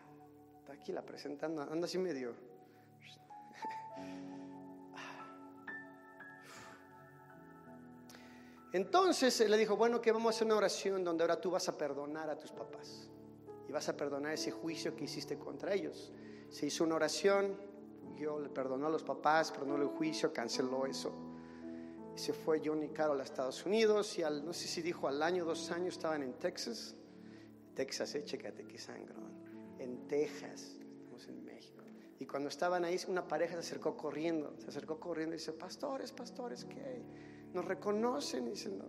está 0.59 0.73
aquí 0.73 0.91
la 0.91 1.01
presentando, 1.01 1.63
anda 1.63 1.87
así 1.87 1.97
medio. 1.97 2.35
Entonces 8.73 9.41
él 9.41 9.49
le 9.49 9.57
dijo, 9.57 9.75
bueno, 9.75 9.99
que 9.99 10.11
vamos 10.11 10.27
a 10.27 10.29
hacer 10.35 10.45
una 10.45 10.57
oración 10.57 11.03
donde 11.03 11.23
ahora 11.23 11.41
tú 11.41 11.49
vas 11.49 11.67
a 11.67 11.75
perdonar 11.75 12.29
a 12.29 12.37
tus 12.37 12.51
papás 12.51 13.09
y 13.67 13.71
vas 13.71 13.89
a 13.89 13.97
perdonar 13.97 14.33
ese 14.33 14.51
juicio 14.51 14.95
que 14.95 15.05
hiciste 15.05 15.39
contra 15.39 15.73
ellos. 15.73 16.13
Se 16.51 16.67
hizo 16.67 16.83
una 16.83 16.93
oración, 16.93 17.57
yo 18.15 18.39
le 18.39 18.49
perdonó 18.49 18.85
a 18.85 18.91
los 18.91 19.03
papás, 19.03 19.51
perdonó 19.51 19.77
el 19.77 19.87
juicio, 19.87 20.31
canceló 20.31 20.85
eso. 20.85 21.11
Se 22.17 22.33
fue 22.33 22.61
John 22.65 22.81
y 22.81 22.89
Carol 22.89 23.19
a 23.19 23.23
Estados 23.23 23.63
Unidos 23.63 24.17
y 24.17 24.23
no 24.23 24.51
sé 24.51 24.67
si 24.67 24.81
dijo 24.81 25.07
al 25.07 25.21
año, 25.21 25.45
dos 25.45 25.69
años 25.69 25.93
estaban 25.93 26.23
en 26.23 26.33
Texas. 26.33 26.95
Texas, 27.75 28.15
eh, 28.15 28.23
chécate 28.23 28.65
qué 28.65 28.79
sangrón. 28.79 29.31
En 29.77 30.07
Texas, 30.07 30.79
estamos 30.97 31.27
en 31.27 31.45
México. 31.45 31.83
Y 32.19 32.25
cuando 32.25 32.49
estaban 32.49 32.83
ahí, 32.85 32.99
una 33.07 33.27
pareja 33.27 33.53
se 33.53 33.59
acercó 33.59 33.95
corriendo, 33.95 34.55
se 34.57 34.67
acercó 34.69 34.99
corriendo 34.99 35.35
y 35.35 35.37
dice, 35.37 35.53
pastores, 35.53 36.11
pastores, 36.11 36.65
¿qué? 36.65 37.03
Nos 37.53 37.63
reconocen 37.65 38.47
y 38.47 38.49
dicen, 38.49 38.79
no, 38.79 38.85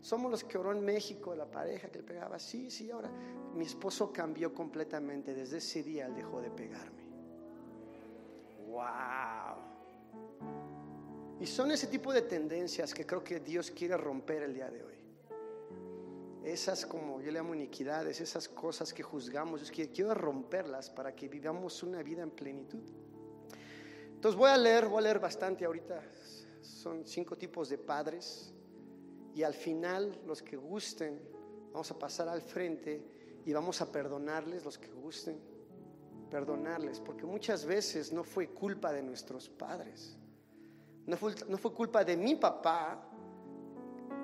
somos 0.00 0.28
los 0.28 0.42
que 0.42 0.58
oró 0.58 0.72
en 0.72 0.84
México, 0.84 1.36
la 1.36 1.48
pareja 1.48 1.88
que 1.88 1.98
le 1.98 2.04
pegaba. 2.04 2.40
Sí, 2.40 2.68
sí, 2.68 2.90
ahora 2.90 3.12
mi 3.54 3.64
esposo 3.64 4.12
cambió 4.12 4.52
completamente. 4.52 5.34
Desde 5.34 5.58
ese 5.58 5.84
día 5.84 6.06
él 6.06 6.16
dejó 6.16 6.40
de 6.40 6.50
pegarme. 6.50 7.06
¡Wow! 8.66 9.75
Y 11.38 11.46
son 11.46 11.70
ese 11.70 11.86
tipo 11.86 12.12
de 12.12 12.22
tendencias 12.22 12.94
que 12.94 13.04
creo 13.04 13.22
que 13.22 13.40
Dios 13.40 13.70
quiere 13.70 13.96
romper 13.96 14.42
el 14.42 14.54
día 14.54 14.70
de 14.70 14.82
hoy. 14.82 14.94
Esas 16.42 16.86
como 16.86 17.20
yo 17.20 17.30
le 17.30 17.38
llamo 17.38 17.54
iniquidades, 17.54 18.20
esas 18.20 18.48
cosas 18.48 18.94
que 18.94 19.02
juzgamos, 19.02 19.60
Dios 19.60 19.70
quiere, 19.70 19.90
quiero 19.90 20.14
romperlas 20.14 20.88
para 20.88 21.14
que 21.14 21.28
vivamos 21.28 21.82
una 21.82 22.02
vida 22.02 22.22
en 22.22 22.30
plenitud. 22.30 22.84
Entonces 24.14 24.38
voy 24.38 24.50
a 24.50 24.56
leer, 24.56 24.86
voy 24.86 24.98
a 24.98 25.02
leer 25.02 25.18
bastante 25.18 25.64
ahorita. 25.64 26.02
Son 26.62 27.04
cinco 27.04 27.36
tipos 27.36 27.68
de 27.68 27.78
padres 27.78 28.52
y 29.34 29.42
al 29.42 29.52
final, 29.52 30.18
los 30.24 30.42
que 30.42 30.56
gusten, 30.56 31.20
vamos 31.72 31.90
a 31.90 31.98
pasar 31.98 32.28
al 32.28 32.40
frente 32.40 33.04
y 33.44 33.52
vamos 33.52 33.82
a 33.82 33.92
perdonarles, 33.92 34.64
los 34.64 34.78
que 34.78 34.90
gusten, 34.90 35.38
perdonarles, 36.30 37.00
porque 37.00 37.26
muchas 37.26 37.66
veces 37.66 38.12
no 38.12 38.24
fue 38.24 38.48
culpa 38.48 38.92
de 38.92 39.02
nuestros 39.02 39.50
padres, 39.50 40.16
no 41.06 41.16
fue, 41.16 41.34
no 41.48 41.56
fue 41.56 41.72
culpa 41.72 42.04
de 42.04 42.16
mi 42.16 42.34
papá 42.34 43.00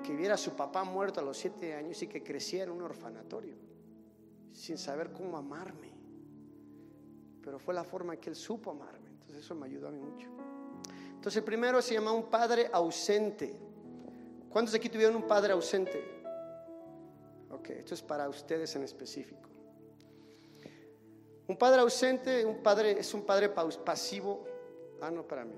que 0.03 0.13
viera 0.13 0.35
a 0.35 0.37
su 0.37 0.51
papá 0.55 0.83
muerto 0.83 1.21
a 1.21 1.23
los 1.23 1.37
siete 1.37 1.73
años 1.73 2.01
y 2.01 2.07
que 2.07 2.21
creciera 2.21 2.65
en 2.65 2.77
un 2.77 2.83
orfanatorio, 2.83 3.55
sin 4.51 4.77
saber 4.77 5.11
cómo 5.11 5.37
amarme. 5.37 5.91
Pero 7.41 7.57
fue 7.57 7.73
la 7.73 7.83
forma 7.83 8.17
que 8.17 8.29
él 8.29 8.35
supo 8.35 8.71
amarme, 8.71 9.09
entonces 9.09 9.37
eso 9.37 9.55
me 9.55 9.65
ayudó 9.65 9.87
a 9.87 9.91
mí 9.91 9.99
mucho. 9.99 10.29
Entonces 11.15 11.37
el 11.37 11.43
primero 11.45 11.81
se 11.81 11.93
llama 11.93 12.11
un 12.11 12.29
padre 12.29 12.69
ausente. 12.71 13.57
¿Cuántos 14.49 14.73
de 14.73 14.77
aquí 14.77 14.89
tuvieron 14.89 15.15
un 15.15 15.25
padre 15.25 15.53
ausente? 15.53 16.03
Ok, 17.49 17.69
esto 17.69 17.93
es 17.93 18.01
para 18.01 18.27
ustedes 18.27 18.75
en 18.75 18.83
específico. 18.83 19.49
Un 21.47 21.57
padre 21.57 21.81
ausente, 21.81 22.45
un 22.45 22.61
padre 22.61 22.99
es 22.99 23.13
un 23.13 23.23
padre 23.23 23.49
pasivo. 23.49 24.45
Ah, 25.01 25.11
no, 25.11 25.25
para 25.25 25.45
mí. 25.45 25.55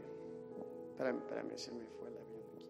Para 0.98 1.14
mí 1.14 1.58
se 1.58 1.72
me 1.72 1.86
fue 1.86 2.10
la 2.12 2.22
vida 2.22 2.46
aquí. 2.56 2.70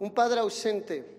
Un 0.00 0.12
padre 0.12 0.40
ausente. 0.40 1.12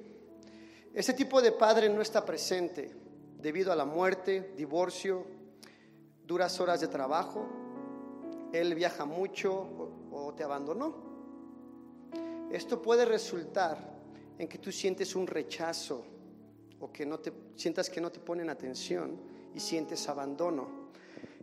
Ese 0.94 1.14
tipo 1.14 1.42
de 1.42 1.52
padre 1.52 1.90
no 1.90 2.02
está 2.02 2.24
presente 2.24 2.96
debido 3.40 3.72
a 3.72 3.76
la 3.76 3.86
muerte, 3.86 4.54
divorcio, 4.56 5.26
duras 6.26 6.60
horas 6.60 6.82
de 6.82 6.88
trabajo, 6.88 7.48
él 8.54 8.74
viaja 8.74 9.06
mucho 9.06 9.92
o, 10.12 10.34
te 10.34 10.44
abandonó. 10.44 10.96
Esto 12.52 12.82
puede 12.82 13.06
resultar 13.06 13.78
en 14.38 14.48
que 14.48 14.58
tú 14.58 14.72
sientes 14.72 15.16
un 15.16 15.28
rechazo 15.28 16.06
o 16.80 16.92
que 16.92 17.06
no 17.06 17.20
te 17.20 17.32
sientas 17.56 17.90
que 17.90 18.02
no 18.02 18.12
te 18.12 18.20
ponen 18.20 18.50
atención 18.50 19.18
y 19.54 19.60
sientes 19.60 20.08
abandono. 20.10 20.86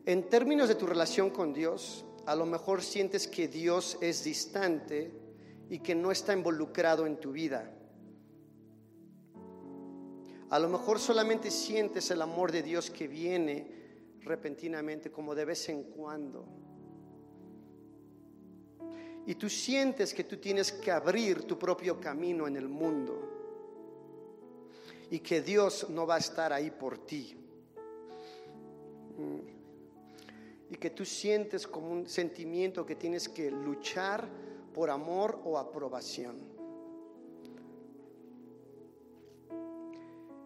En 0.04 0.28
términos 0.28 0.68
de 0.68 0.74
tu 0.74 0.86
relación 0.86 1.30
con 1.30 1.52
Dios, 1.52 2.04
a 2.26 2.34
lo 2.34 2.46
mejor 2.46 2.82
sientes 2.82 3.26
que 3.26 3.48
Dios 3.48 3.98
es 4.00 4.24
distante 4.24 5.12
y 5.70 5.78
que 5.78 5.94
no 5.94 6.10
está 6.10 6.32
involucrado 6.32 7.06
en 7.06 7.16
tu 7.18 7.32
vida. 7.32 7.72
A 10.50 10.58
lo 10.58 10.68
mejor 10.68 10.98
solamente 10.98 11.50
sientes 11.50 12.10
el 12.10 12.20
amor 12.20 12.52
de 12.52 12.62
Dios 12.62 12.90
que 12.90 13.08
viene 13.08 13.82
repentinamente, 14.20 15.10
como 15.10 15.34
de 15.34 15.46
vez 15.46 15.68
en 15.70 15.84
cuando. 15.84 16.46
Y 19.26 19.36
tú 19.36 19.48
sientes 19.48 20.12
que 20.12 20.24
tú 20.24 20.36
tienes 20.36 20.72
que 20.72 20.90
abrir 20.90 21.44
tu 21.44 21.58
propio 21.58 21.98
camino 21.98 22.46
en 22.46 22.56
el 22.56 22.68
mundo 22.68 23.31
y 25.12 25.20
que 25.20 25.42
Dios 25.42 25.90
no 25.90 26.06
va 26.06 26.14
a 26.14 26.18
estar 26.18 26.54
ahí 26.54 26.70
por 26.70 26.98
ti. 27.06 27.36
Mm. 29.18 29.52
y 30.70 30.76
que 30.76 30.88
tú 30.88 31.04
sientes 31.04 31.66
como 31.66 31.90
un 31.90 32.08
sentimiento 32.08 32.86
que 32.86 32.96
tienes 32.96 33.28
que 33.28 33.50
luchar 33.50 34.26
por 34.72 34.88
amor 34.88 35.38
o 35.44 35.58
aprobación. 35.58 36.38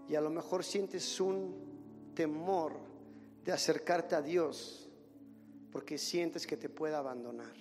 Y 0.08 0.16
a 0.16 0.20
lo 0.20 0.30
mejor 0.30 0.64
sientes 0.64 1.20
un 1.20 2.10
temor 2.16 2.72
de 3.44 3.52
acercarte 3.52 4.16
a 4.16 4.20
Dios 4.20 4.88
porque 5.70 5.96
sientes 5.96 6.44
que 6.44 6.56
te 6.56 6.68
puede 6.68 6.96
abandonar. 6.96 7.54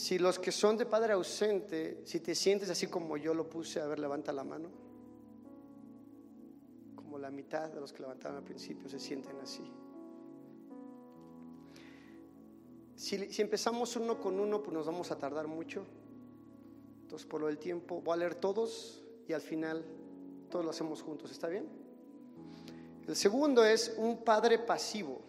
Si 0.00 0.18
los 0.18 0.38
que 0.38 0.50
son 0.50 0.78
de 0.78 0.86
padre 0.86 1.12
ausente, 1.12 2.00
si 2.06 2.20
te 2.20 2.34
sientes 2.34 2.70
así 2.70 2.86
como 2.86 3.18
yo 3.18 3.34
lo 3.34 3.46
puse, 3.50 3.82
a 3.82 3.86
ver, 3.86 3.98
levanta 3.98 4.32
la 4.32 4.42
mano. 4.42 4.70
Como 6.96 7.18
la 7.18 7.30
mitad 7.30 7.68
de 7.68 7.80
los 7.80 7.92
que 7.92 8.00
levantaron 8.00 8.38
al 8.38 8.42
principio 8.42 8.88
se 8.88 8.98
sienten 8.98 9.38
así. 9.42 9.62
Si, 12.96 13.30
si 13.30 13.42
empezamos 13.42 13.94
uno 13.96 14.18
con 14.18 14.40
uno, 14.40 14.62
pues 14.62 14.72
nos 14.72 14.86
vamos 14.86 15.10
a 15.10 15.18
tardar 15.18 15.46
mucho. 15.46 15.84
Entonces, 17.02 17.28
por 17.28 17.42
lo 17.42 17.48
del 17.48 17.58
tiempo, 17.58 18.00
voy 18.00 18.14
a 18.14 18.16
leer 18.16 18.36
todos 18.36 19.04
y 19.28 19.34
al 19.34 19.42
final 19.42 19.84
todos 20.48 20.64
lo 20.64 20.70
hacemos 20.70 21.02
juntos. 21.02 21.30
¿Está 21.30 21.48
bien? 21.48 21.68
El 23.06 23.16
segundo 23.16 23.66
es 23.66 23.94
un 23.98 24.24
padre 24.24 24.60
pasivo. 24.60 25.20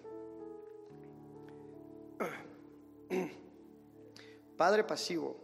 Padre 4.61 4.83
pasivo. 4.83 5.35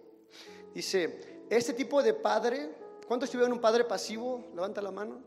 Dice, 0.76 1.42
este 1.50 1.74
tipo 1.74 2.04
de 2.04 2.14
padre, 2.14 2.70
¿cuántos 3.08 3.32
tuvieron 3.32 3.52
un 3.52 3.60
padre 3.60 3.84
pasivo? 3.84 4.46
Levanta 4.54 4.80
la 4.80 4.92
mano. 4.92 5.20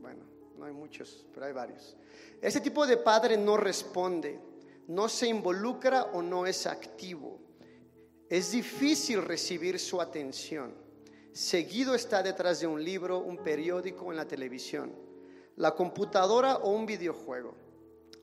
Bueno, 0.00 0.22
no 0.56 0.64
hay 0.64 0.72
muchos, 0.72 1.26
pero 1.34 1.46
hay 1.46 1.52
varios. 1.52 1.96
Este 2.40 2.60
tipo 2.60 2.86
de 2.86 2.98
padre 2.98 3.36
no 3.36 3.56
responde, 3.56 4.38
no 4.86 5.08
se 5.08 5.26
involucra 5.26 6.04
o 6.12 6.22
no 6.22 6.46
es 6.46 6.68
activo. 6.68 7.40
Es 8.28 8.52
difícil 8.52 9.20
recibir 9.22 9.80
su 9.80 10.00
atención. 10.00 10.72
Seguido 11.32 11.96
está 11.96 12.22
detrás 12.22 12.60
de 12.60 12.68
un 12.68 12.84
libro, 12.84 13.18
un 13.18 13.38
periódico 13.38 14.12
en 14.12 14.18
la 14.18 14.28
televisión, 14.28 14.92
la 15.56 15.74
computadora 15.74 16.58
o 16.58 16.70
un 16.70 16.86
videojuego. 16.86 17.56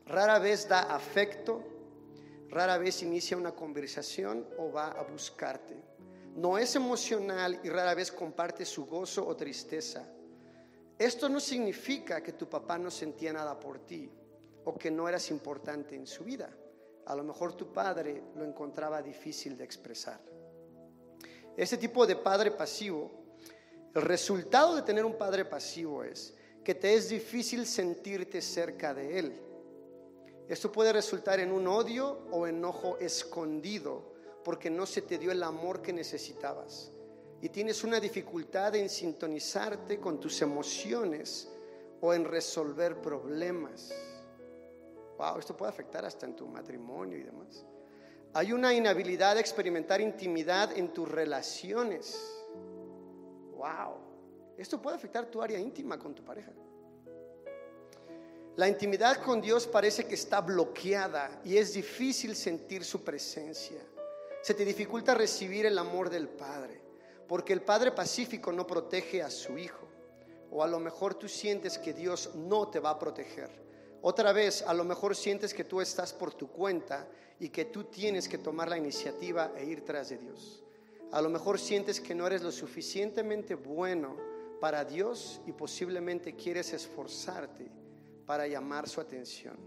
Rara 0.05 0.39
vez 0.39 0.65
da 0.69 0.83
afecto, 0.83 1.73
rara 2.53 2.77
vez 2.77 3.01
inicia 3.01 3.36
una 3.36 3.53
conversación 3.53 4.48
o 4.57 4.72
va 4.72 4.88
a 4.91 5.03
buscarte. 5.03 5.75
No 6.36 6.57
es 6.57 6.75
emocional 6.75 7.60
y 7.63 7.69
rara 7.69 7.93
vez 7.95 8.12
comparte 8.12 8.65
su 8.65 8.86
gozo 8.86 9.25
o 9.25 9.36
tristeza. 9.36 10.07
Esto 10.98 11.27
no 11.27 11.39
significa 11.39 12.22
que 12.22 12.33
tu 12.33 12.48
papá 12.48 12.77
no 12.77 12.91
sentía 12.91 13.33
nada 13.33 13.60
por 13.60 13.79
ti 13.79 14.12
o 14.65 14.77
que 14.77 14.91
no 14.91 15.10
eras 15.10 15.29
importante 15.31 15.95
en 15.95 16.05
su 16.05 16.24
vida. 16.24 16.55
A 17.05 17.15
lo 17.15 17.24
mejor 17.24 17.53
tu 17.53 17.74
padre 17.74 18.24
lo 18.36 18.45
encontraba 18.45 19.01
difícil 19.01 19.57
de 19.57 19.63
expresar. 19.63 20.22
Este 21.57 21.77
tipo 21.77 22.05
de 22.05 22.15
padre 22.15 22.51
pasivo, 22.51 23.12
el 23.93 24.01
resultado 24.01 24.75
de 24.75 24.83
tener 24.83 25.05
un 25.05 25.17
padre 25.17 25.45
pasivo 25.45 26.03
es 26.03 26.36
que 26.63 26.75
te 26.75 26.93
es 26.93 27.10
difícil 27.10 27.65
sentirte 27.65 28.41
cerca 28.41 28.93
de 28.93 29.19
él 29.19 29.52
esto 30.47 30.71
puede 30.71 30.91
resultar 30.91 31.39
en 31.39 31.51
un 31.51 31.67
odio 31.67 32.27
o 32.31 32.47
enojo 32.47 32.97
escondido 32.97 34.13
porque 34.43 34.69
no 34.69 34.85
se 34.85 35.01
te 35.01 35.17
dio 35.17 35.31
el 35.31 35.41
amor 35.41 35.81
que 35.81 35.93
necesitabas. 35.93 36.91
Y 37.41 37.50
tienes 37.50 37.83
una 37.83 38.00
dificultad 38.00 38.75
en 38.75 38.89
sintonizarte 38.89 40.00
con 40.00 40.20
tus 40.20 40.41
emociones 40.41 41.50
o 42.01 42.13
en 42.13 42.25
resolver 42.25 43.01
problemas. 43.01 43.94
Wow, 45.18 45.39
esto 45.39 45.55
puede 45.55 45.72
afectar 45.72 46.05
hasta 46.05 46.25
en 46.25 46.35
tu 46.35 46.48
matrimonio 46.48 47.18
y 47.18 47.24
demás. 47.24 47.65
Hay 48.33 48.51
una 48.51 48.74
inhabilidad 48.74 49.35
de 49.35 49.41
experimentar 49.41 50.01
intimidad 50.01 50.75
en 50.77 50.91
tus 50.94 51.09
relaciones. 51.09 52.20
Wow, 53.55 53.98
esto 54.57 54.81
puede 54.81 54.98
afectar 54.98 55.27
tu 55.27 55.41
área 55.41 55.59
íntima 55.59 56.00
con 56.00 56.15
tu 56.15 56.24
pareja. 56.24 56.51
La 58.55 58.68
intimidad 58.68 59.18
con 59.18 59.42
Dios 59.42 59.66
parece 59.66 60.05
que 60.05 60.13
está 60.13 60.39
bloqueada 60.39 61.42
y 61.44 61.57
es 61.57 61.74
difícil 61.74 62.35
sentir 62.35 62.85
su 62.85 63.03
presencia. 63.03 63.81
Se 64.44 64.53
te 64.53 64.63
dificulta 64.63 65.16
recibir 65.16 65.66
el 65.66 65.75
amor 65.79 66.07
del 66.11 66.29
Padre, 66.29 66.79
porque 67.27 67.51
el 67.51 67.63
Padre 67.63 67.92
Pacífico 67.92 68.51
no 68.51 68.68
protege 68.68 69.24
a 69.24 69.31
su 69.31 69.57
Hijo. 69.57 69.87
O 70.51 70.61
a 70.61 70.68
lo 70.68 70.79
mejor 70.79 71.16
tú 71.16 71.27
sientes 71.27 71.79
que 71.79 71.94
Dios 71.94 72.35
no 72.35 72.68
te 72.68 72.79
va 72.79 72.92
a 72.92 73.00
proteger. 73.00 73.50
Otra 74.03 74.31
vez, 74.33 74.61
a 74.61 74.74
lo 74.75 74.83
mejor 74.83 75.16
sientes 75.16 75.51
que 75.51 75.63
tú 75.63 75.81
estás 75.81 76.13
por 76.13 76.31
tu 76.35 76.51
cuenta 76.51 77.07
y 77.39 77.50
que 77.50 77.66
tú 77.66 77.85
tienes 77.85 78.29
que 78.29 78.37
tomar 78.37 78.70
la 78.70 78.77
iniciativa 78.77 79.51
e 79.57 79.66
ir 79.66 79.83
tras 79.83 80.09
de 80.09 80.20
Dios. 80.20 80.63
A 81.11 81.24
lo 81.24 81.29
mejor 81.29 81.59
sientes 81.59 82.00
que 82.00 82.13
no 82.13 82.27
eres 82.27 82.44
lo 82.44 82.51
suficientemente 82.51 83.55
bueno 83.55 84.16
para 84.61 84.85
Dios 84.85 85.42
y 85.48 85.53
posiblemente 85.53 86.35
quieres 86.35 86.72
esforzarte 86.72 87.82
para 88.25 88.48
llamar 88.48 88.88
su 88.88 89.01
atención. 89.01 89.57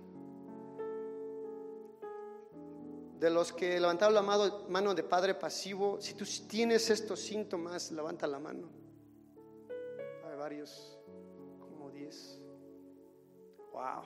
De 3.19 3.31
los 3.31 3.53
que 3.53 3.81
levantaron 3.81 4.15
la 4.15 4.23
mano 4.23 4.95
de 4.95 5.03
padre 5.03 5.35
pasivo, 5.35 6.01
si 6.01 6.15
tú 6.15 6.25
tienes 6.47 6.91
estos 6.91 7.21
síntomas, 7.21 7.91
levanta 7.91 8.27
la 8.27 8.39
mano. 8.39 8.69
Hay 10.29 10.37
varios, 10.37 10.99
como 11.59 11.91
10. 11.91 12.41
Wow. 13.73 14.03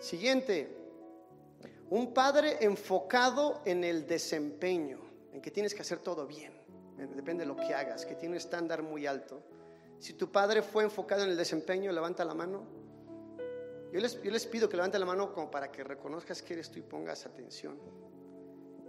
Siguiente, 0.00 0.74
un 1.90 2.14
padre 2.14 2.58
enfocado 2.60 3.60
en 3.66 3.84
el 3.84 4.06
desempeño, 4.06 5.00
en 5.32 5.42
que 5.42 5.50
tienes 5.50 5.74
que 5.74 5.82
hacer 5.82 5.98
todo 5.98 6.26
bien, 6.26 6.52
depende 6.96 7.44
de 7.44 7.48
lo 7.48 7.56
que 7.56 7.74
hagas, 7.74 8.06
que 8.06 8.14
tiene 8.14 8.34
un 8.34 8.38
estándar 8.38 8.82
muy 8.82 9.06
alto. 9.06 9.42
Si 9.98 10.14
tu 10.14 10.30
padre 10.30 10.62
fue 10.62 10.84
enfocado 10.84 11.24
en 11.24 11.30
el 11.30 11.36
desempeño, 11.36 11.92
levanta 11.92 12.24
la 12.24 12.34
mano. 12.34 12.64
Yo 13.92 14.00
les, 14.00 14.46
pido 14.46 14.68
que 14.68 14.76
levante 14.76 14.98
la 14.98 15.06
mano 15.06 15.32
como 15.32 15.50
para 15.50 15.70
que 15.70 15.84
reconozcas 15.84 16.42
que 16.42 16.54
eres 16.54 16.70
tú 16.70 16.80
y 16.80 16.82
pongas 16.82 17.26
atención. 17.26 17.78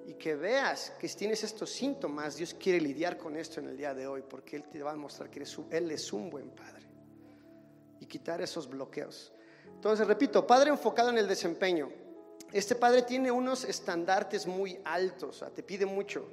Y 0.08 0.16
que 0.16 0.36
veas 0.36 0.92
que 1.00 1.08
si 1.08 1.18
tienes 1.18 1.44
estos 1.44 1.70
síntomas, 1.70 2.38
Dios 2.38 2.54
quiere 2.56 2.82
lidiar 2.82 3.18
con 3.18 3.36
esto 3.36 3.60
en 3.60 3.70
el 3.70 3.78
día 3.78 3.94
de 3.94 4.08
hoy, 4.08 4.24
porque 4.28 4.56
Él 4.56 4.64
te 4.64 4.82
va 4.82 4.92
a 4.92 4.96
mostrar 4.96 5.30
que 5.30 5.44
Él 5.72 5.92
es 5.92 6.14
un 6.14 6.30
buen 6.30 6.50
padre. 6.50 6.88
Y 8.00 8.06
quitar 8.08 8.42
esos 8.42 8.68
bloqueos. 8.68 9.32
Entonces, 9.68 10.08
repito, 10.08 10.46
padre 10.46 10.72
enfocado 10.72 11.10
en 11.10 11.18
el 11.18 11.28
desempeño. 11.28 11.92
Este 12.52 12.76
padre 12.76 13.04
tiene 13.04 13.32
unos 13.32 13.64
estandartes 13.64 14.48
muy 14.48 14.80
altos, 14.86 15.44
te 15.54 15.62
pide 15.62 15.86
mucho 15.86 16.28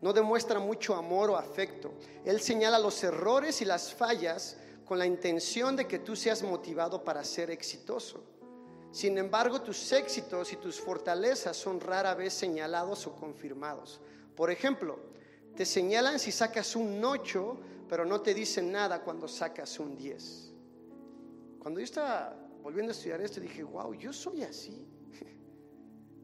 no 0.00 0.12
demuestra 0.12 0.58
mucho 0.58 0.94
amor 0.94 1.30
o 1.30 1.36
afecto. 1.36 1.92
Él 2.24 2.40
señala 2.40 2.78
los 2.78 3.02
errores 3.04 3.60
y 3.60 3.64
las 3.64 3.92
fallas 3.92 4.56
con 4.84 4.98
la 4.98 5.06
intención 5.06 5.76
de 5.76 5.86
que 5.86 5.98
tú 5.98 6.16
seas 6.16 6.42
motivado 6.42 7.04
para 7.04 7.22
ser 7.22 7.50
exitoso. 7.50 8.24
Sin 8.90 9.18
embargo, 9.18 9.60
tus 9.62 9.92
éxitos 9.92 10.52
y 10.52 10.56
tus 10.56 10.80
fortalezas 10.80 11.56
son 11.56 11.80
rara 11.80 12.14
vez 12.14 12.32
señalados 12.32 13.06
o 13.06 13.14
confirmados. 13.14 14.00
Por 14.34 14.50
ejemplo, 14.50 14.98
te 15.54 15.64
señalan 15.64 16.18
si 16.18 16.32
sacas 16.32 16.74
un 16.74 17.04
8, 17.04 17.60
pero 17.88 18.04
no 18.04 18.20
te 18.20 18.34
dicen 18.34 18.72
nada 18.72 19.02
cuando 19.02 19.28
sacas 19.28 19.78
un 19.78 19.96
10. 19.96 20.52
Cuando 21.60 21.78
yo 21.78 21.84
estaba 21.84 22.34
volviendo 22.62 22.90
a 22.90 22.94
estudiar 22.94 23.20
esto, 23.20 23.40
dije, 23.40 23.62
wow, 23.62 23.94
yo 23.94 24.12
soy 24.12 24.42
así. 24.42 24.86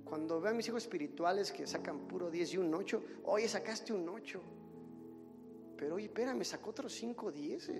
Cuando 0.06 0.40
veo 0.40 0.52
a 0.52 0.54
mis 0.54 0.68
hijos 0.68 0.84
espirituales 0.84 1.50
que 1.50 1.66
sacan 1.66 2.06
puro 2.06 2.30
10 2.30 2.54
y 2.54 2.58
un 2.58 2.72
8, 2.72 3.02
oye, 3.24 3.48
sacaste 3.48 3.92
un 3.92 4.08
8. 4.08 4.40
Pero 5.76 5.96
oye, 5.96 6.06
espera, 6.06 6.32
me 6.32 6.44
sacó 6.44 6.70
otros 6.70 6.92
5 6.92 7.32
10. 7.32 7.70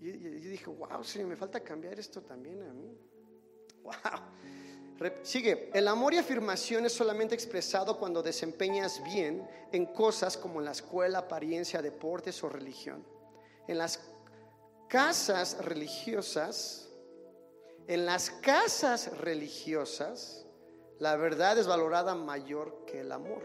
Y 0.00 0.40
yo 0.40 0.50
dije, 0.50 0.66
wow, 0.66 1.02
sí, 1.02 1.24
me 1.24 1.34
falta 1.34 1.60
cambiar 1.60 1.98
esto 1.98 2.22
también 2.22 2.62
a 2.62 2.72
mí. 2.72 2.96
Wow. 3.82 3.94
Sigue, 5.22 5.70
el 5.72 5.86
amor 5.86 6.12
y 6.12 6.18
afirmación 6.18 6.84
es 6.84 6.92
solamente 6.92 7.34
expresado 7.34 7.96
cuando 7.96 8.22
desempeñas 8.22 9.02
bien 9.04 9.48
en 9.70 9.86
cosas 9.86 10.36
como 10.36 10.58
en 10.58 10.66
la 10.66 10.72
escuela, 10.72 11.20
apariencia, 11.20 11.80
deportes 11.80 12.42
o 12.42 12.48
religión. 12.48 13.06
En 13.68 13.78
las 13.78 14.00
casas 14.88 15.64
religiosas, 15.64 16.88
en 17.86 18.04
las 18.04 18.30
casas 18.30 19.16
religiosas, 19.18 20.47
la 20.98 21.16
verdad 21.16 21.58
es 21.58 21.66
valorada 21.66 22.14
mayor 22.14 22.84
que 22.86 23.00
el 23.00 23.12
amor. 23.12 23.42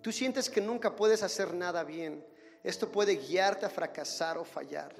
Tú 0.00 0.10
sientes 0.10 0.48
que 0.48 0.60
nunca 0.60 0.96
puedes 0.96 1.22
hacer 1.22 1.54
nada 1.54 1.84
bien. 1.84 2.24
Esto 2.64 2.90
puede 2.90 3.16
guiarte 3.16 3.66
a 3.66 3.70
fracasar 3.70 4.38
o 4.38 4.44
fallar. 4.44 4.94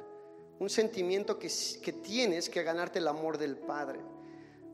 Un 0.59 0.71
sentimiento 0.71 1.39
que, 1.39 1.51
que 1.83 1.93
tienes 1.93 2.49
que 2.49 2.63
ganarte 2.63 2.99
el 2.99 3.09
amor 3.09 3.39
del 3.39 3.57
Padre. 3.57 4.01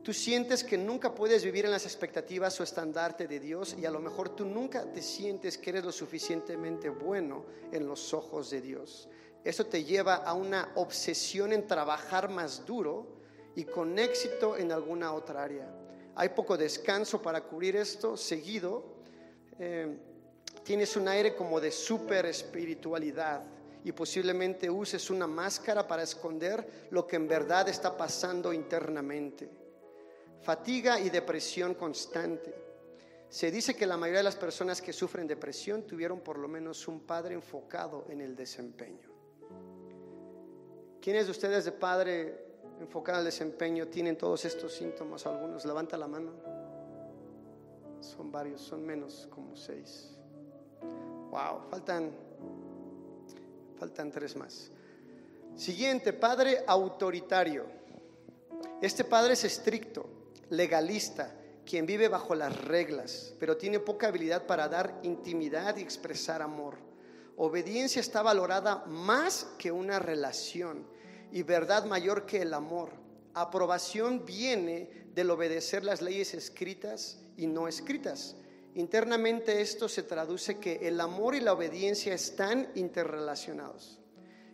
Tú 0.03 0.13
sientes 0.13 0.63
que 0.63 0.77
nunca 0.77 1.13
puedes 1.13 1.43
vivir 1.43 1.65
en 1.65 1.71
las 1.71 1.85
expectativas 1.85 2.59
o 2.59 2.63
estandarte 2.63 3.27
de 3.27 3.39
Dios 3.39 3.75
y 3.77 3.85
a 3.85 3.91
lo 3.91 3.99
mejor 3.99 4.29
tú 4.29 4.45
nunca 4.45 4.91
te 4.91 5.01
sientes 5.01 5.57
que 5.57 5.71
eres 5.71 5.83
lo 5.83 5.91
suficientemente 5.91 6.89
bueno 6.89 7.45
en 7.71 7.87
los 7.87 8.13
ojos 8.13 8.49
de 8.49 8.61
Dios. 8.61 9.09
Eso 9.43 9.65
te 9.65 9.83
lleva 9.83 10.15
a 10.15 10.33
una 10.33 10.71
obsesión 10.75 11.53
en 11.53 11.65
trabajar 11.65 12.29
más 12.29 12.65
duro 12.65 13.19
y 13.55 13.65
con 13.65 13.97
éxito 13.99 14.57
en 14.57 14.71
alguna 14.71 15.13
otra 15.13 15.43
área. 15.43 15.78
Hay 16.19 16.27
poco 16.27 16.57
descanso 16.57 17.21
para 17.21 17.39
cubrir 17.39 17.77
esto 17.77 18.17
seguido. 18.17 18.83
Eh, 19.57 19.97
tienes 20.65 20.97
un 20.97 21.07
aire 21.07 21.33
como 21.33 21.61
de 21.61 21.71
super 21.71 22.25
espiritualidad 22.25 23.41
y 23.85 23.93
posiblemente 23.93 24.69
uses 24.69 25.09
una 25.09 25.27
máscara 25.27 25.87
para 25.87 26.03
esconder 26.03 26.89
lo 26.89 27.07
que 27.07 27.15
en 27.15 27.25
verdad 27.25 27.69
está 27.69 27.95
pasando 27.95 28.51
internamente. 28.51 29.49
Fatiga 30.41 30.99
y 30.99 31.09
depresión 31.09 31.73
constante. 31.75 32.53
Se 33.29 33.49
dice 33.49 33.77
que 33.77 33.87
la 33.87 33.95
mayoría 33.95 34.19
de 34.19 34.23
las 34.25 34.35
personas 34.35 34.81
que 34.81 34.91
sufren 34.91 35.25
depresión 35.25 35.83
tuvieron 35.83 36.19
por 36.19 36.37
lo 36.37 36.49
menos 36.49 36.85
un 36.89 36.99
padre 36.99 37.33
enfocado 37.33 38.07
en 38.09 38.19
el 38.19 38.35
desempeño. 38.35 39.09
¿Quiénes 40.99 41.27
de 41.27 41.31
ustedes 41.31 41.63
de 41.63 41.71
padre 41.71 42.48
enfocado 42.79 43.17
en 43.17 43.19
el 43.19 43.25
desempeño 43.25 43.87
tienen 43.87 44.17
todos 44.17 44.45
estos 44.45 44.73
síntomas? 44.73 45.25
Algunos, 45.25 45.65
levanta 45.65 45.97
la 45.97 46.07
mano. 46.07 46.31
Son 47.99 48.31
varios, 48.31 48.61
son 48.61 48.85
menos 48.85 49.27
como 49.29 49.55
seis. 49.55 50.11
Wow, 51.31 51.61
faltan 51.69 52.11
Faltan 53.79 54.11
tres 54.11 54.35
más. 54.35 54.69
Siguiente, 55.55 56.11
padre 56.11 56.63
autoritario. 56.67 57.65
Este 58.81 59.05
padre 59.05 59.33
es 59.33 59.45
estricto, 59.45 60.05
legalista, 60.49 61.33
quien 61.65 61.85
vive 61.85 62.09
bajo 62.09 62.35
las 62.35 62.65
reglas, 62.65 63.33
pero 63.39 63.55
tiene 63.55 63.79
poca 63.79 64.07
habilidad 64.07 64.45
para 64.45 64.67
dar 64.67 64.99
intimidad 65.03 65.77
y 65.77 65.81
expresar 65.81 66.41
amor. 66.41 66.75
Obediencia 67.37 68.01
está 68.01 68.21
valorada 68.21 68.83
más 68.85 69.47
que 69.57 69.71
una 69.71 69.97
relación 69.97 70.85
y 71.31 71.43
verdad 71.43 71.85
mayor 71.85 72.25
que 72.25 72.41
el 72.41 72.53
amor. 72.53 72.89
Aprobación 73.33 74.25
viene 74.25 75.07
del 75.13 75.29
obedecer 75.29 75.83
las 75.83 76.01
leyes 76.01 76.33
escritas 76.33 77.19
y 77.37 77.47
no 77.47 77.67
escritas. 77.67 78.35
Internamente 78.75 79.61
esto 79.61 79.89
se 79.89 80.03
traduce 80.03 80.59
que 80.59 80.87
el 80.87 80.99
amor 81.01 81.35
y 81.35 81.39
la 81.39 81.53
obediencia 81.53 82.13
están 82.13 82.69
interrelacionados. 82.75 83.99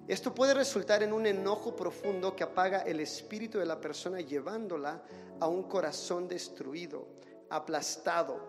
Esto 0.07 0.35
puede 0.35 0.53
resultar 0.53 1.01
en 1.01 1.13
un 1.13 1.25
enojo 1.25 1.75
profundo 1.75 2.35
que 2.35 2.43
apaga 2.43 2.79
el 2.81 2.99
espíritu 2.99 3.57
de 3.57 3.65
la 3.65 3.81
persona 3.81 4.21
llevándola 4.21 5.03
a 5.39 5.47
un 5.47 5.63
corazón 5.63 6.27
destruido, 6.27 7.07
aplastado. 7.49 8.39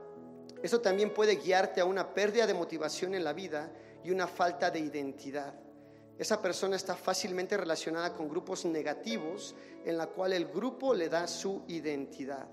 Eso 0.63 0.81
también 0.81 1.15
puede 1.15 1.37
guiarte 1.37 1.81
a 1.81 1.87
una 1.87 2.13
pérdida 2.13 2.47
de 2.47 2.55
motivación 2.55 3.15
en 3.15 3.25
la 3.25 3.33
vida 3.33 3.73
y 4.05 4.11
una 4.11 4.27
falta 4.27 4.71
de 4.71 4.81
identidad. 4.81 5.55
Esa 6.19 6.41
persona 6.41 6.77
está 6.77 6.97
fácilmente 6.97 7.57
relacionada 7.57 8.13
con 8.15 8.29
grupos 8.29 8.65
negativos 8.65 9.55
en 9.85 9.99
la 9.99 10.07
cual 10.07 10.33
el 10.33 10.47
grupo 10.47 10.95
le 10.95 11.09
da 11.09 11.27
su 11.27 11.63
identidad 11.69 12.49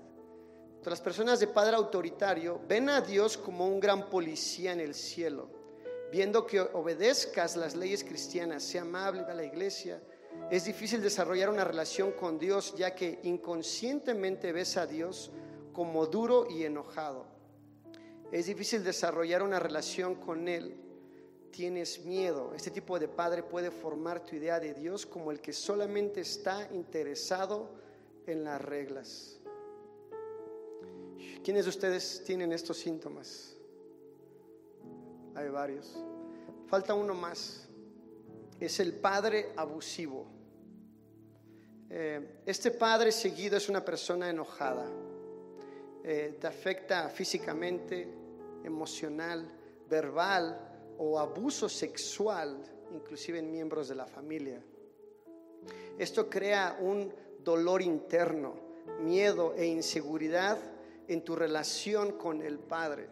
las 0.90 1.00
personas 1.00 1.40
de 1.40 1.46
padre 1.46 1.76
autoritario 1.76 2.60
ven 2.68 2.88
a 2.88 3.00
Dios 3.00 3.36
como 3.36 3.66
un 3.66 3.80
gran 3.80 4.10
policía 4.10 4.72
en 4.72 4.80
el 4.80 4.94
cielo, 4.94 5.48
viendo 6.12 6.46
que 6.46 6.60
obedezcas 6.60 7.56
las 7.56 7.74
leyes 7.74 8.04
cristianas, 8.04 8.62
sea 8.62 8.82
amable 8.82 9.22
a 9.22 9.34
la 9.34 9.44
iglesia. 9.44 10.02
Es 10.50 10.64
difícil 10.64 11.00
desarrollar 11.00 11.48
una 11.48 11.64
relación 11.64 12.12
con 12.12 12.38
Dios 12.38 12.74
ya 12.76 12.94
que 12.94 13.20
inconscientemente 13.22 14.52
ves 14.52 14.76
a 14.76 14.86
Dios 14.86 15.30
como 15.72 16.06
duro 16.06 16.48
y 16.50 16.64
enojado. 16.64 17.26
Es 18.30 18.46
difícil 18.46 18.84
desarrollar 18.84 19.42
una 19.42 19.58
relación 19.58 20.16
con 20.16 20.48
Él. 20.48 20.76
Tienes 21.54 22.04
miedo. 22.04 22.52
Este 22.52 22.72
tipo 22.72 22.98
de 22.98 23.06
padre 23.06 23.44
puede 23.44 23.70
formar 23.70 24.24
tu 24.24 24.34
idea 24.34 24.58
de 24.58 24.74
Dios 24.74 25.06
como 25.06 25.30
el 25.30 25.40
que 25.40 25.52
solamente 25.52 26.20
está 26.22 26.68
interesado 26.72 27.70
en 28.26 28.42
las 28.42 28.60
reglas. 28.60 29.38
¿Quiénes 31.44 31.64
de 31.64 31.68
ustedes 31.68 32.24
tienen 32.24 32.52
estos 32.52 32.78
síntomas? 32.78 33.54
Hay 35.36 35.48
varios. 35.48 35.94
Falta 36.66 36.92
uno 36.92 37.14
más. 37.14 37.68
Es 38.58 38.80
el 38.80 38.92
padre 38.94 39.52
abusivo. 39.54 40.26
Eh, 41.88 42.40
este 42.46 42.72
padre 42.72 43.12
seguido 43.12 43.56
es 43.56 43.68
una 43.68 43.84
persona 43.84 44.28
enojada. 44.28 44.88
Eh, 46.02 46.36
te 46.40 46.48
afecta 46.48 47.08
físicamente, 47.10 48.08
emocional, 48.64 49.48
verbal 49.88 50.72
o 50.98 51.18
abuso 51.18 51.68
sexual, 51.68 52.62
inclusive 52.92 53.38
en 53.38 53.50
miembros 53.50 53.88
de 53.88 53.94
la 53.94 54.06
familia. 54.06 54.62
Esto 55.98 56.28
crea 56.28 56.76
un 56.80 57.12
dolor 57.42 57.82
interno, 57.82 58.54
miedo 59.00 59.54
e 59.54 59.66
inseguridad 59.66 60.58
en 61.08 61.22
tu 61.22 61.36
relación 61.36 62.12
con 62.12 62.42
el 62.42 62.58
Padre. 62.58 63.08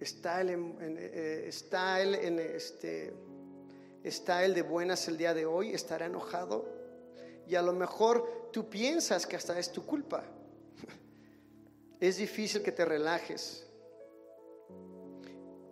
Está 0.00 0.40
él, 0.40 0.50
en, 0.50 0.96
eh, 0.98 1.44
está 1.46 2.00
él 2.00 2.14
en 2.14 2.38
este, 2.38 3.14
está 4.02 4.44
él 4.44 4.54
de 4.54 4.62
buenas 4.62 5.08
el 5.08 5.16
día 5.16 5.32
de 5.32 5.46
hoy, 5.46 5.72
estará 5.72 6.06
enojado 6.06 6.68
y 7.46 7.54
a 7.54 7.62
lo 7.62 7.72
mejor 7.72 8.50
tú 8.52 8.68
piensas 8.68 9.26
que 9.26 9.36
hasta 9.36 9.58
es 9.58 9.70
tu 9.72 9.84
culpa. 9.84 10.24
Es 12.00 12.16
difícil 12.18 12.62
que 12.62 12.72
te 12.72 12.84
relajes. 12.84 13.66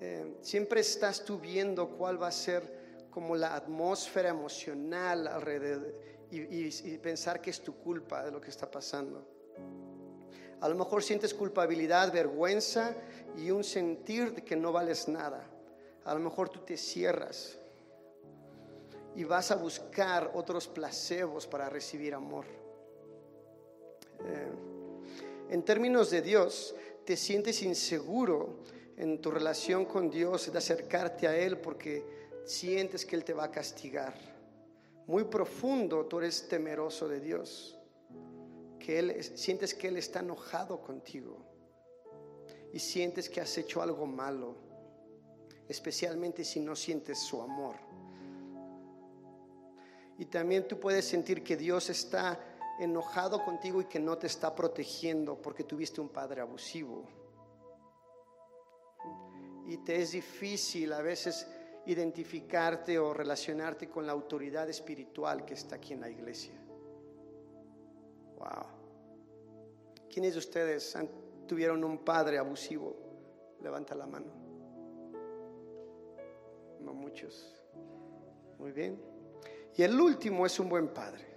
Eh, 0.04 0.38
siempre 0.40 0.80
estás 0.80 1.24
tú 1.24 1.38
viendo 1.38 1.90
cuál 1.90 2.20
va 2.20 2.26
a 2.26 2.32
ser 2.32 3.06
como 3.08 3.36
la 3.36 3.54
atmósfera 3.54 4.30
emocional 4.30 5.28
alrededor 5.28 5.94
y 6.28 6.98
pensar 6.98 7.40
que 7.40 7.50
es 7.50 7.60
tu 7.60 7.76
culpa 7.76 8.24
de 8.24 8.32
lo 8.32 8.40
que 8.40 8.50
está 8.50 8.68
pasando. 8.68 9.24
A 10.60 10.68
lo 10.68 10.74
mejor 10.74 11.04
sientes 11.04 11.32
culpabilidad, 11.32 12.12
vergüenza 12.12 12.96
y 13.36 13.52
un 13.52 13.62
sentir 13.62 14.34
de 14.34 14.42
que 14.42 14.56
no 14.56 14.72
vales 14.72 15.06
nada. 15.06 15.48
A 16.04 16.14
lo 16.14 16.18
mejor 16.18 16.48
tú 16.48 16.58
te 16.60 16.76
cierras 16.76 17.56
y 19.14 19.22
vas 19.22 19.52
a 19.52 19.54
buscar 19.54 20.32
otros 20.34 20.66
placebos 20.66 21.46
para 21.46 21.68
recibir 21.68 22.12
amor. 22.12 22.46
Eh, 24.24 24.52
en 25.50 25.62
términos 25.62 26.10
de 26.10 26.22
Dios, 26.22 26.74
te 27.04 27.16
sientes 27.16 27.62
inseguro 27.62 28.56
en 28.96 29.20
tu 29.20 29.30
relación 29.30 29.84
con 29.84 30.10
Dios, 30.10 30.52
de 30.52 30.58
acercarte 30.58 31.26
a 31.26 31.36
Él 31.36 31.58
porque 31.58 32.04
sientes 32.44 33.06
que 33.06 33.16
Él 33.16 33.24
te 33.24 33.32
va 33.32 33.44
a 33.44 33.50
castigar. 33.50 34.14
Muy 35.06 35.24
profundo, 35.24 36.06
tú 36.06 36.18
eres 36.18 36.48
temeroso 36.48 37.08
de 37.08 37.20
Dios 37.20 37.78
que 38.78 38.98
Él, 38.98 39.22
sientes 39.22 39.74
que 39.74 39.88
Él 39.88 39.96
está 39.96 40.20
enojado 40.20 40.80
contigo 40.80 41.38
y 42.72 42.78
sientes 42.78 43.28
que 43.28 43.40
has 43.40 43.56
hecho 43.58 43.82
algo 43.82 44.06
malo, 44.06 44.56
especialmente 45.68 46.44
si 46.44 46.60
no 46.60 46.74
sientes 46.74 47.18
su 47.18 47.40
amor. 47.40 47.76
Y 50.18 50.26
también 50.26 50.66
tú 50.66 50.78
puedes 50.78 51.04
sentir 51.04 51.42
que 51.42 51.56
Dios 51.56 51.90
está 51.90 52.40
enojado 52.78 53.44
contigo 53.44 53.80
y 53.80 53.84
que 53.84 54.00
no 54.00 54.18
te 54.18 54.26
está 54.26 54.54
protegiendo 54.54 55.40
porque 55.40 55.64
tuviste 55.64 56.00
un 56.00 56.08
padre 56.08 56.40
abusivo. 56.40 57.21
Y 59.72 59.78
te 59.78 60.02
es 60.02 60.12
difícil 60.12 60.92
a 60.92 61.00
veces 61.00 61.46
identificarte 61.86 62.98
o 62.98 63.14
relacionarte 63.14 63.88
con 63.88 64.04
la 64.04 64.12
autoridad 64.12 64.68
espiritual 64.68 65.46
que 65.46 65.54
está 65.54 65.76
aquí 65.76 65.94
en 65.94 66.02
la 66.02 66.10
iglesia. 66.10 66.52
Wow. 68.36 68.66
¿Quiénes 70.12 70.34
de 70.34 70.40
ustedes 70.40 70.94
tuvieron 71.46 71.82
un 71.84 72.04
padre 72.04 72.36
abusivo? 72.36 72.94
Levanta 73.62 73.94
la 73.94 74.06
mano. 74.06 74.30
No 76.80 76.92
muchos. 76.92 77.56
Muy 78.58 78.72
bien. 78.72 79.00
Y 79.74 79.84
el 79.84 79.98
último 79.98 80.44
es 80.44 80.60
un 80.60 80.68
buen 80.68 80.88
padre. 80.88 81.31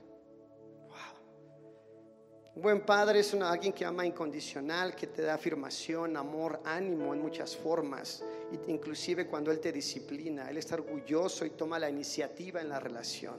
Un 2.55 2.61
buen 2.61 2.85
padre 2.85 3.19
es 3.19 3.33
alguien 3.33 3.73
que 3.73 3.83
ama 3.83 4.05
incondicional, 4.05 4.95
que 4.95 5.07
te 5.07 5.21
da 5.23 5.33
afirmación, 5.33 6.15
amor, 6.15 6.61
ánimo 6.63 7.13
en 7.13 7.21
muchas 7.21 7.53
formas, 7.53 8.23
inclusive 8.67 9.27
cuando 9.27 9.51
Él 9.51 9.59
te 9.59 9.73
disciplina. 9.73 10.49
Él 10.49 10.55
está 10.55 10.75
orgulloso 10.75 11.45
y 11.45 11.49
toma 11.49 11.77
la 11.79 11.89
iniciativa 11.89 12.61
en 12.61 12.69
la 12.69 12.79
relación. 12.79 13.35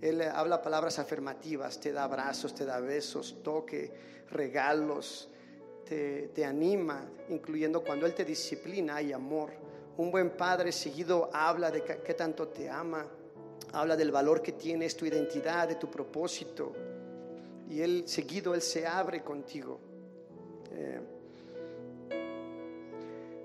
Él 0.00 0.22
habla 0.22 0.62
palabras 0.62 0.98
afirmativas, 0.98 1.78
te 1.80 1.92
da 1.92 2.04
abrazos, 2.04 2.54
te 2.54 2.64
da 2.64 2.80
besos, 2.80 3.42
toque, 3.42 3.92
regalos, 4.30 5.28
te, 5.84 6.42
anima, 6.42 7.10
incluyendo 7.28 7.84
cuando 7.84 8.06
Él 8.06 8.14
te 8.14 8.24
disciplina, 8.24 8.96
hay 8.96 9.12
amor. 9.12 9.50
Un 9.98 10.10
buen 10.10 10.30
padre 10.30 10.72
seguido 10.72 11.28
habla 11.30 11.70
de 11.70 11.84
qué 11.84 12.14
tanto 12.14 12.48
te 12.48 12.70
ama, 12.70 13.06
habla 13.74 13.98
del 13.98 14.10
valor 14.10 14.40
que 14.40 14.52
tienes, 14.52 14.96
tu 14.96 15.04
identidad, 15.04 15.68
de 15.68 15.74
tu 15.74 15.90
propósito. 15.90 16.89
Y 17.70 17.80
Él 17.80 18.04
seguido, 18.06 18.52
Él 18.54 18.60
se 18.60 18.86
abre 18.86 19.22
contigo. 19.22 19.80
Eh, 20.72 21.00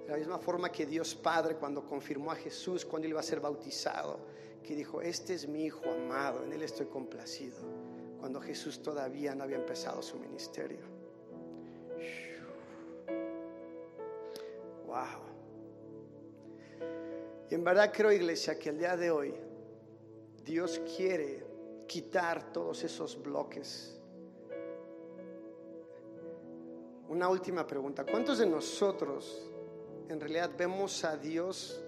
De 0.06 0.12
la 0.12 0.18
misma 0.18 0.38
forma 0.38 0.72
que 0.72 0.86
Dios 0.86 1.16
Padre 1.16 1.56
cuando 1.56 1.84
confirmó 1.84 2.32
a 2.32 2.36
Jesús 2.36 2.86
cuando 2.86 3.08
él 3.08 3.12
iba 3.14 3.22
a 3.22 3.24
ser 3.24 3.40
bautizado, 3.40 4.20
que 4.62 4.76
dijo, 4.76 5.02
este 5.02 5.34
es 5.34 5.48
mi 5.48 5.66
Hijo 5.66 5.90
amado, 5.90 6.44
en 6.44 6.54
él 6.54 6.62
estoy 6.62 6.86
complacido, 6.86 7.58
cuando 8.20 8.40
Jesús 8.40 8.84
todavía 8.84 9.34
no 9.34 9.44
había 9.44 9.58
empezado 9.58 10.04
su 10.04 10.20
ministerio. 10.20 10.86
Wow. 14.86 15.24
Y 17.50 17.56
en 17.56 17.64
verdad 17.64 17.92
creo, 17.92 18.12
iglesia, 18.12 18.60
que 18.60 18.70
el 18.70 18.78
día 18.78 18.96
de 18.96 19.10
hoy 19.10 19.34
Dios 20.44 20.80
quiere 20.96 21.44
quitar 21.88 22.54
todos 22.54 22.84
esos 22.84 23.20
bloques. 23.20 24.00
Una 27.10 27.30
última 27.30 27.66
pregunta. 27.66 28.06
¿Cuántos 28.06 28.40
de 28.40 28.48
nosotros 28.48 29.52
en 30.10 30.20
realidad 30.20 30.52
vemos 30.58 31.04
a 31.04 31.18
Dios 31.18 31.84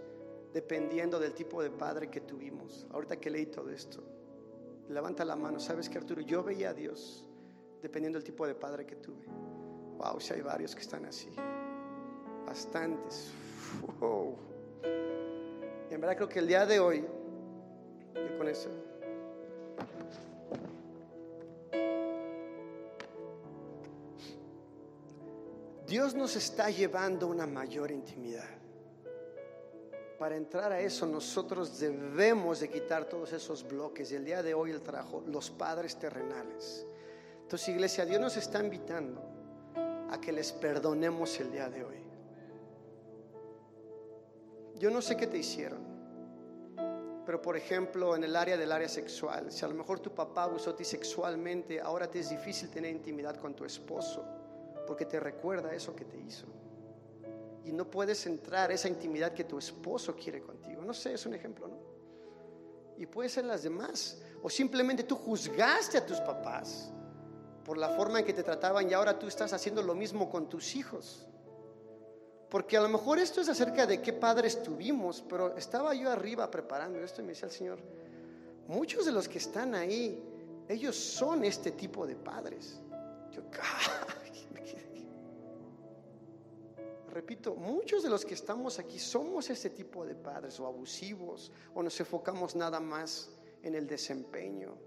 dependiendo 0.54 1.20
del 1.20 1.34
tipo 1.34 1.62
de 1.62 1.70
padre 1.70 2.10
que 2.10 2.22
tuvimos. 2.22 2.88
Ahorita 2.92 3.18
que 3.18 3.30
leí 3.30 3.46
todo 3.46 3.70
esto, 3.70 4.02
levanta 4.90 5.24
la 5.24 5.36
mano. 5.36 5.60
¿Sabes 5.60 5.90
que 5.90 5.98
Arturo? 5.98 6.22
Yo 6.22 6.44
veía 6.44 6.70
a 6.70 6.74
Dios 6.74 7.24
dependiendo 7.82 8.18
del 8.18 8.26
tipo 8.26 8.48
de 8.48 8.56
padre 8.56 8.86
que 8.86 8.96
tuve. 8.96 9.26
Wow, 9.98 10.20
si 10.20 10.34
hay 10.34 10.42
varios 10.42 10.74
que 10.74 10.82
están 10.82 11.06
así. 11.06 11.30
Bastantes. 12.46 13.32
En 15.90 16.02
verdad 16.02 16.16
creo 16.16 16.30
que 16.30 16.40
el 16.40 16.48
día 16.48 16.66
de 16.66 16.80
hoy, 16.80 17.06
yo 18.16 18.38
con 18.38 18.48
eso. 18.48 18.70
Dios 25.88 26.14
nos 26.14 26.36
está 26.36 26.70
llevando 26.70 27.28
una 27.28 27.48
mayor 27.48 27.92
intimidad. 27.92 28.50
Para 30.20 30.36
entrar 30.36 30.70
a 30.74 30.82
eso 30.82 31.06
nosotros 31.06 31.80
debemos 31.80 32.60
de 32.60 32.70
quitar 32.70 33.06
todos 33.06 33.32
esos 33.32 33.66
bloques. 33.66 34.12
Y 34.12 34.16
el 34.16 34.26
día 34.26 34.44
de 34.44 34.54
hoy 34.54 34.72
el 34.72 34.82
trajo 34.82 35.24
los 35.28 35.50
padres 35.50 35.96
terrenales. 35.96 36.86
Entonces 37.42 37.70
iglesia, 37.70 38.06
Dios 38.06 38.20
nos 38.20 38.36
está 38.36 38.62
invitando 38.62 39.22
a 40.10 40.20
que 40.20 40.34
les 40.34 40.52
perdonemos 40.52 41.40
el 41.40 41.52
día 41.54 41.70
de 41.70 41.84
hoy. 41.86 42.04
Yo 44.76 44.92
no 44.92 45.02
sé 45.02 45.16
qué 45.16 45.26
te 45.26 45.38
hicieron, 45.38 45.80
pero 47.26 47.42
por 47.42 47.56
ejemplo 47.56 48.14
en 48.16 48.26
el 48.26 48.36
área 48.36 48.58
del 48.58 48.74
área 48.74 48.90
sexual, 48.90 49.52
si 49.52 49.64
a 49.64 49.70
lo 49.70 49.74
mejor 49.74 50.02
tu 50.02 50.14
papá 50.14 50.44
abusó 50.44 50.76
ti 50.76 50.84
sexualmente, 50.84 51.80
ahora 51.80 52.12
te 52.12 52.20
es 52.20 52.30
difícil 52.30 52.70
tener 52.70 52.92
intimidad 52.92 53.38
con 53.38 53.56
tu 53.56 53.64
esposo 53.64 54.26
porque 54.88 55.06
te 55.06 55.20
recuerda 55.20 55.74
eso 55.76 55.96
que 55.96 56.06
te 56.06 56.18
hizo. 56.18 56.48
Y 57.66 57.72
no 57.74 57.92
puedes 57.92 58.26
entrar 58.26 58.72
esa 58.72 58.88
intimidad 58.88 59.34
que 59.34 59.44
tu 59.44 59.60
esposo 59.60 60.16
quiere 60.16 60.42
contigo. 60.42 60.82
No 60.84 60.94
sé, 60.94 61.14
es 61.14 61.26
un 61.26 61.36
ejemplo, 61.36 61.68
¿no? 61.68 61.78
Y 62.98 63.06
puede 63.06 63.30
ser 63.30 63.46
las 63.46 63.62
demás. 63.62 64.20
O 64.42 64.50
simplemente 64.50 65.04
tú 65.04 65.16
juzgaste 65.16 65.98
a 65.98 66.06
tus 66.06 66.20
papás 66.22 66.92
por 67.64 67.78
la 67.78 67.90
forma 67.90 68.20
en 68.20 68.26
que 68.26 68.34
te 68.34 68.44
trataban 68.44 68.90
y 68.90 68.94
ahora 68.94 69.20
tú 69.20 69.28
estás 69.28 69.52
haciendo 69.52 69.82
lo 69.82 69.94
mismo 69.94 70.30
con 70.30 70.48
tus 70.48 70.76
hijos. 70.76 71.28
Porque 72.50 72.78
a 72.78 72.82
lo 72.82 72.88
mejor 72.88 73.20
esto 73.20 73.42
es 73.42 73.50
acerca 73.50 73.86
de 73.86 74.02
qué 74.02 74.14
padres 74.14 74.64
tuvimos, 74.64 75.22
pero 75.28 75.58
estaba 75.58 75.94
yo 75.94 76.10
arriba 76.10 76.50
preparando 76.50 77.00
esto 77.00 77.22
y 77.22 77.26
me 77.26 77.32
decía 77.32 77.48
el 77.48 77.54
Señor, 77.54 77.80
muchos 78.68 79.06
de 79.06 79.12
los 79.12 79.28
que 79.28 79.38
están 79.38 79.76
ahí, 79.76 80.24
ellos 80.70 80.96
son 80.96 81.44
este 81.44 81.72
tipo 81.72 82.08
de 82.08 82.16
padres. 82.16 82.80
Yo, 83.32 83.42
repito, 87.10 87.56
muchos 87.56 88.04
de 88.04 88.10
los 88.10 88.24
que 88.26 88.36
estamos 88.36 88.80
aquí 88.80 89.00
somos 89.00 89.50
ese 89.50 89.70
tipo 89.70 90.06
de 90.06 90.16
padres 90.16 90.60
o 90.60 90.68
abusivos 90.68 91.52
o 91.74 91.82
nos 91.82 92.00
enfocamos 92.00 92.56
nada 92.56 92.80
más 92.80 93.32
en 93.64 93.76
el 93.76 93.88
desempeño. 93.88 94.87